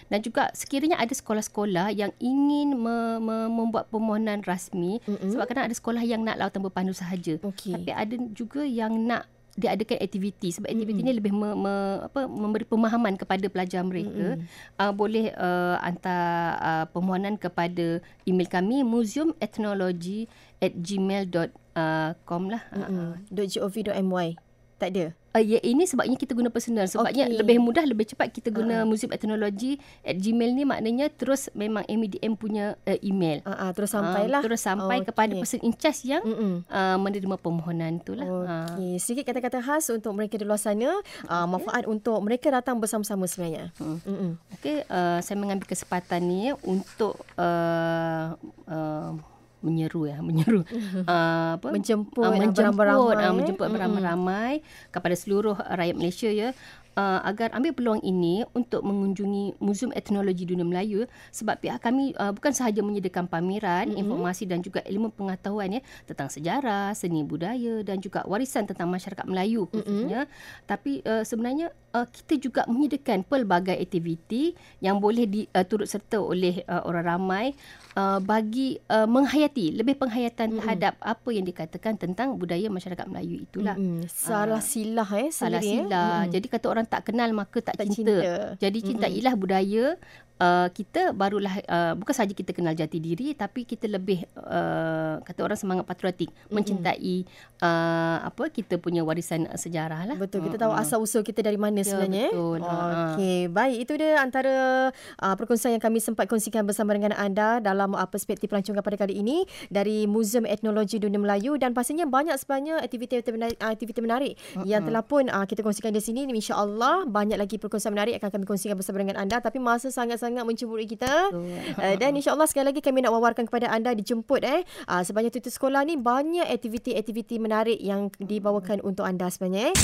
dan 0.09 0.19
juga 0.25 0.49
sekiranya 0.57 0.97
ada 0.97 1.13
sekolah-sekolah 1.13 1.93
yang 1.93 2.09
ingin 2.17 2.73
me- 2.81 3.21
me- 3.21 3.51
membuat 3.53 3.93
permohonan 3.93 4.41
rasmi 4.41 4.97
mm-hmm. 5.05 5.37
sebab 5.37 5.45
kadang 5.45 5.69
ada 5.69 5.75
sekolah 5.77 6.01
yang 6.01 6.25
nak 6.25 6.41
lautan 6.41 6.65
berpandu 6.65 6.97
sahaja 6.97 7.37
Okey. 7.45 7.77
tapi 7.77 7.93
ada 7.93 8.17
juga 8.33 8.65
yang 8.65 8.97
nak 9.05 9.29
diadakan 9.57 9.97
aktiviti 9.97 10.53
sebab 10.53 10.69
aktiviti 10.69 11.01
mm-hmm. 11.01 11.17
ni 11.17 11.19
lebih 11.19 11.33
me, 11.33 11.49
me, 11.57 11.73
apa 12.05 12.29
memberi 12.29 12.63
pemahaman 12.69 13.17
kepada 13.17 13.49
pelajar 13.49 13.81
mereka 13.81 14.37
mm-hmm. 14.37 14.77
uh, 14.77 14.93
boleh 14.93 15.33
uh, 15.33 15.81
hantar 15.81 16.23
uh, 16.61 16.85
permohonan 16.93 17.35
kepada 17.41 17.97
email 18.29 18.45
kami 18.45 18.85
museumethnology 18.85 20.29
at 20.61 20.77
gmail.com 20.77 22.41
lah 22.53 22.61
uh, 22.69 23.17
.gov.my. 23.33 24.37
Tak 24.77 24.89
ada. 24.93 25.05
Uh, 25.37 25.43
ya, 25.45 25.59
ini 25.61 25.85
sebabnya 25.85 26.17
kita 26.17 26.33
guna 26.33 26.49
personal. 26.49 26.89
Sebabnya 26.89 27.29
okay. 27.29 27.37
lebih 27.37 27.61
mudah, 27.61 27.85
lebih 27.85 28.09
cepat 28.09 28.33
kita 28.33 28.49
guna 28.49 28.81
uh. 28.81 28.85
Museum 28.89 29.13
Ethnology 29.13 29.77
at 30.01 30.17
Gmail 30.17 30.57
ni 30.57 30.65
maknanya 30.65 31.13
terus 31.13 31.53
memang 31.53 31.85
MEDM 31.85 32.33
punya 32.33 32.73
uh, 32.89 32.97
email. 33.05 33.45
Ah, 33.45 33.69
terus 33.69 33.93
Ah, 33.93 34.01
sampailah. 34.01 34.41
terus 34.41 34.61
sampai 34.65 34.97
Okey. 35.05 35.07
kepada 35.13 35.33
person 35.37 35.61
in 35.61 35.73
charge 35.77 36.01
yang 36.09 36.23
Mm-mm. 36.25 36.65
uh, 36.65 36.97
menerima 36.97 37.35
permohonan 37.37 38.01
tu 38.01 38.17
lah. 38.17 38.25
Ah. 38.25 38.65
Okey, 38.73 38.97
sedikit 38.97 39.29
kata-kata 39.29 39.61
khas 39.61 39.93
untuk 39.93 40.17
mereka 40.17 40.41
di 40.41 40.45
luar 40.47 40.57
sana, 40.57 40.89
uh, 41.29 41.45
manfaat 41.45 41.85
untuk 41.85 42.17
mereka 42.25 42.49
datang 42.49 42.81
bersama-sama 42.81 43.29
sebenarnya. 43.29 43.69
Hmm. 43.77 44.01
Mm-mm. 44.01 44.31
Okey, 44.57 44.81
uh, 44.89 45.21
saya 45.21 45.37
mengambil 45.37 45.69
kesempatan 45.69 46.25
ni 46.25 46.49
untuk 46.65 47.21
uh, 47.37 48.33
uh, 48.65 49.11
menyeru 49.61 50.05
ya, 50.05 50.21
menyeru 50.21 50.61
uh, 50.61 51.55
apa? 51.57 51.67
Menjemput, 51.73 52.23
uh, 52.23 52.33
menjemput, 52.33 52.77
beramai-ramai, 52.77 53.15
uh, 53.17 53.29
eh. 53.29 53.33
menjemput 53.33 53.67
beramai-ramai 53.67 54.53
kepada 54.93 55.15
seluruh 55.17 55.55
rakyat 55.57 55.95
Malaysia 55.97 56.29
ya. 56.29 56.53
Uh, 56.97 57.21
agar 57.29 57.53
ambil 57.53 57.77
peluang 57.77 58.01
ini 58.01 58.41
untuk 58.57 58.81
mengunjungi 58.81 59.61
Museum 59.61 59.93
Etnologi 59.93 60.49
Dunia 60.49 60.65
Melayu 60.65 61.05
sebab 61.29 61.61
pihak 61.61 61.77
kami 61.77 62.17
uh, 62.17 62.33
bukan 62.33 62.49
sahaja 62.49 62.81
menyediakan 62.81 63.29
pameran, 63.29 63.93
mm-hmm. 63.93 64.01
informasi 64.01 64.49
dan 64.49 64.65
juga 64.65 64.81
ilmu 64.81 65.13
pengetahuan 65.13 65.77
ya 65.77 65.81
tentang 66.09 66.25
sejarah, 66.33 66.97
seni 66.97 67.21
budaya 67.21 67.85
dan 67.85 68.01
juga 68.01 68.25
warisan 68.25 68.65
tentang 68.65 68.89
masyarakat 68.89 69.29
Melayu 69.29 69.69
khususnya 69.69 70.25
mm-hmm. 70.25 70.65
tapi 70.65 71.05
uh, 71.05 71.21
sebenarnya 71.21 71.69
uh, 71.93 72.09
kita 72.09 72.41
juga 72.41 72.61
menyediakan 72.65 73.29
pelbagai 73.29 73.77
aktiviti 73.77 74.57
yang 74.81 74.97
boleh 74.97 75.29
di, 75.29 75.45
uh, 75.53 75.61
turut 75.69 75.85
serta 75.85 76.17
oleh 76.17 76.65
uh, 76.65 76.81
orang 76.81 77.05
ramai 77.05 77.45
uh, 77.93 78.17
bagi 78.17 78.81
uh, 78.89 79.05
menghayati 79.05 79.77
lebih 79.77 80.01
penghayatan 80.01 80.49
mm-hmm. 80.49 80.59
terhadap 80.65 80.93
apa 80.97 81.29
yang 81.29 81.45
dikatakan 81.45 81.93
tentang 81.93 82.33
budaya 82.41 82.73
masyarakat 82.73 83.05
Melayu 83.05 83.45
itulah. 83.45 83.77
Mm-mm. 83.77 84.09
Salah 84.09 84.65
silah 84.65 85.05
eh 85.13 85.29
Salah 85.29 85.61
eh. 85.61 85.77
sila. 85.77 86.25
Mm-mm. 86.25 86.33
Jadi 86.33 86.47
kata 86.49 86.65
orang 86.73 86.86
tak 86.87 87.07
kenal 87.07 87.29
maka 87.31 87.59
tak, 87.59 87.75
Tak 87.75 87.87
cinta. 87.87 88.15
cinta. 88.15 88.57
Jadi 88.57 88.77
cintailah 88.81 89.33
budaya 89.35 89.95
uh, 90.39 90.67
kita 90.69 91.11
barulah 91.11 91.53
uh, 91.65 91.93
bukan 91.93 92.13
saja 92.13 92.31
kita 92.31 92.53
kenal 92.53 92.71
jati 92.71 92.97
diri 92.97 93.33
tapi 93.33 93.65
kita 93.65 93.85
lebih 93.85 94.23
uh, 94.37 95.19
kata 95.21 95.39
orang 95.41 95.57
semangat 95.57 95.85
patriotik 95.85 96.29
mencintai 96.47 97.25
uh, 97.61 98.17
apa 98.23 98.49
kita 98.49 98.77
punya 98.77 99.01
warisan 99.01 99.45
uh, 99.45 99.57
sejarah 99.57 100.05
lah. 100.05 100.17
Betul, 100.17 100.45
kita 100.45 100.57
tahu 100.57 100.73
asal 100.73 101.01
usul 101.01 101.21
kita 101.21 101.41
dari 101.41 101.57
mana 101.57 101.81
Ya, 101.81 101.85
sebenarnya. 101.85 102.29
eh. 102.29 102.31
betul. 102.31 102.59
Ha. 102.63 102.73
Okey, 103.13 103.39
baik. 103.49 103.77
Itu 103.83 103.93
dia 103.97 104.11
antara 104.17 104.53
uh, 104.93 105.35
perkongsian 105.35 105.73
yang 105.73 105.83
kami 105.83 105.99
sempat 105.99 106.25
kongsikan 106.25 106.63
bersama 106.63 106.93
dengan 106.93 107.13
anda 107.13 107.59
dalam 107.59 107.93
uh, 107.93 108.07
perspektif 108.07 108.47
pelancongan 108.47 108.81
pada 108.81 108.97
kali 108.97 109.17
ini 109.17 109.43
dari 109.67 110.05
Museum 110.05 110.45
Etnologi 110.45 110.97
Dunia 110.97 111.17
Melayu 111.17 111.57
dan 111.57 111.73
pastinya 111.73 112.05
banyak 112.05 112.37
sebenarnya 112.37 112.81
aktiviti-aktiviti 112.81 113.33
menarik, 113.33 113.57
aktiviti 113.59 113.99
menarik 113.99 114.33
yang 114.63 114.85
telah 114.85 115.01
pun 115.01 115.27
uh, 115.27 115.43
kita 115.43 115.61
kongsikan 115.61 115.91
di 115.91 115.99
sini. 115.99 116.25
InsyaAllah 116.27 116.76
banyak 117.09 117.35
lagi 117.35 117.57
perkongsian 117.57 117.89
menarik 117.89 118.21
akan 118.21 118.29
kami 118.29 118.45
kongsikan 118.45 118.77
bersama 118.77 119.01
dengan 119.01 119.17
anda 119.17 119.41
tapi 119.41 119.57
masa 119.57 119.89
sangat-sangat 119.89 120.45
menceburi 120.45 120.85
kita. 120.85 121.33
Uh, 121.33 121.95
dan 121.97 122.13
insyaAllah 122.17 122.45
sekali 122.45 122.69
lagi 122.69 122.85
kami 122.85 123.01
nak 123.01 123.17
wawarkan 123.17 123.49
kepada 123.49 123.73
anda 123.73 123.97
dijemput 123.97 124.45
eh 124.45 124.61
uh, 124.85 125.01
sebanyak 125.01 125.33
tutur 125.33 125.49
sekolah 125.49 125.81
ni 125.83 125.97
banyak 125.97 126.45
aktiviti-aktiviti 126.45 127.41
menarik 127.41 127.81
yang 127.81 128.13
dibawakan 128.21 128.85
untuk 128.85 129.09
anda 129.09 129.25
sebenarnya 129.33 129.71
eh. 129.71 129.75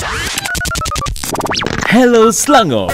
Hello 1.89 2.29
Selangor. 2.29 2.93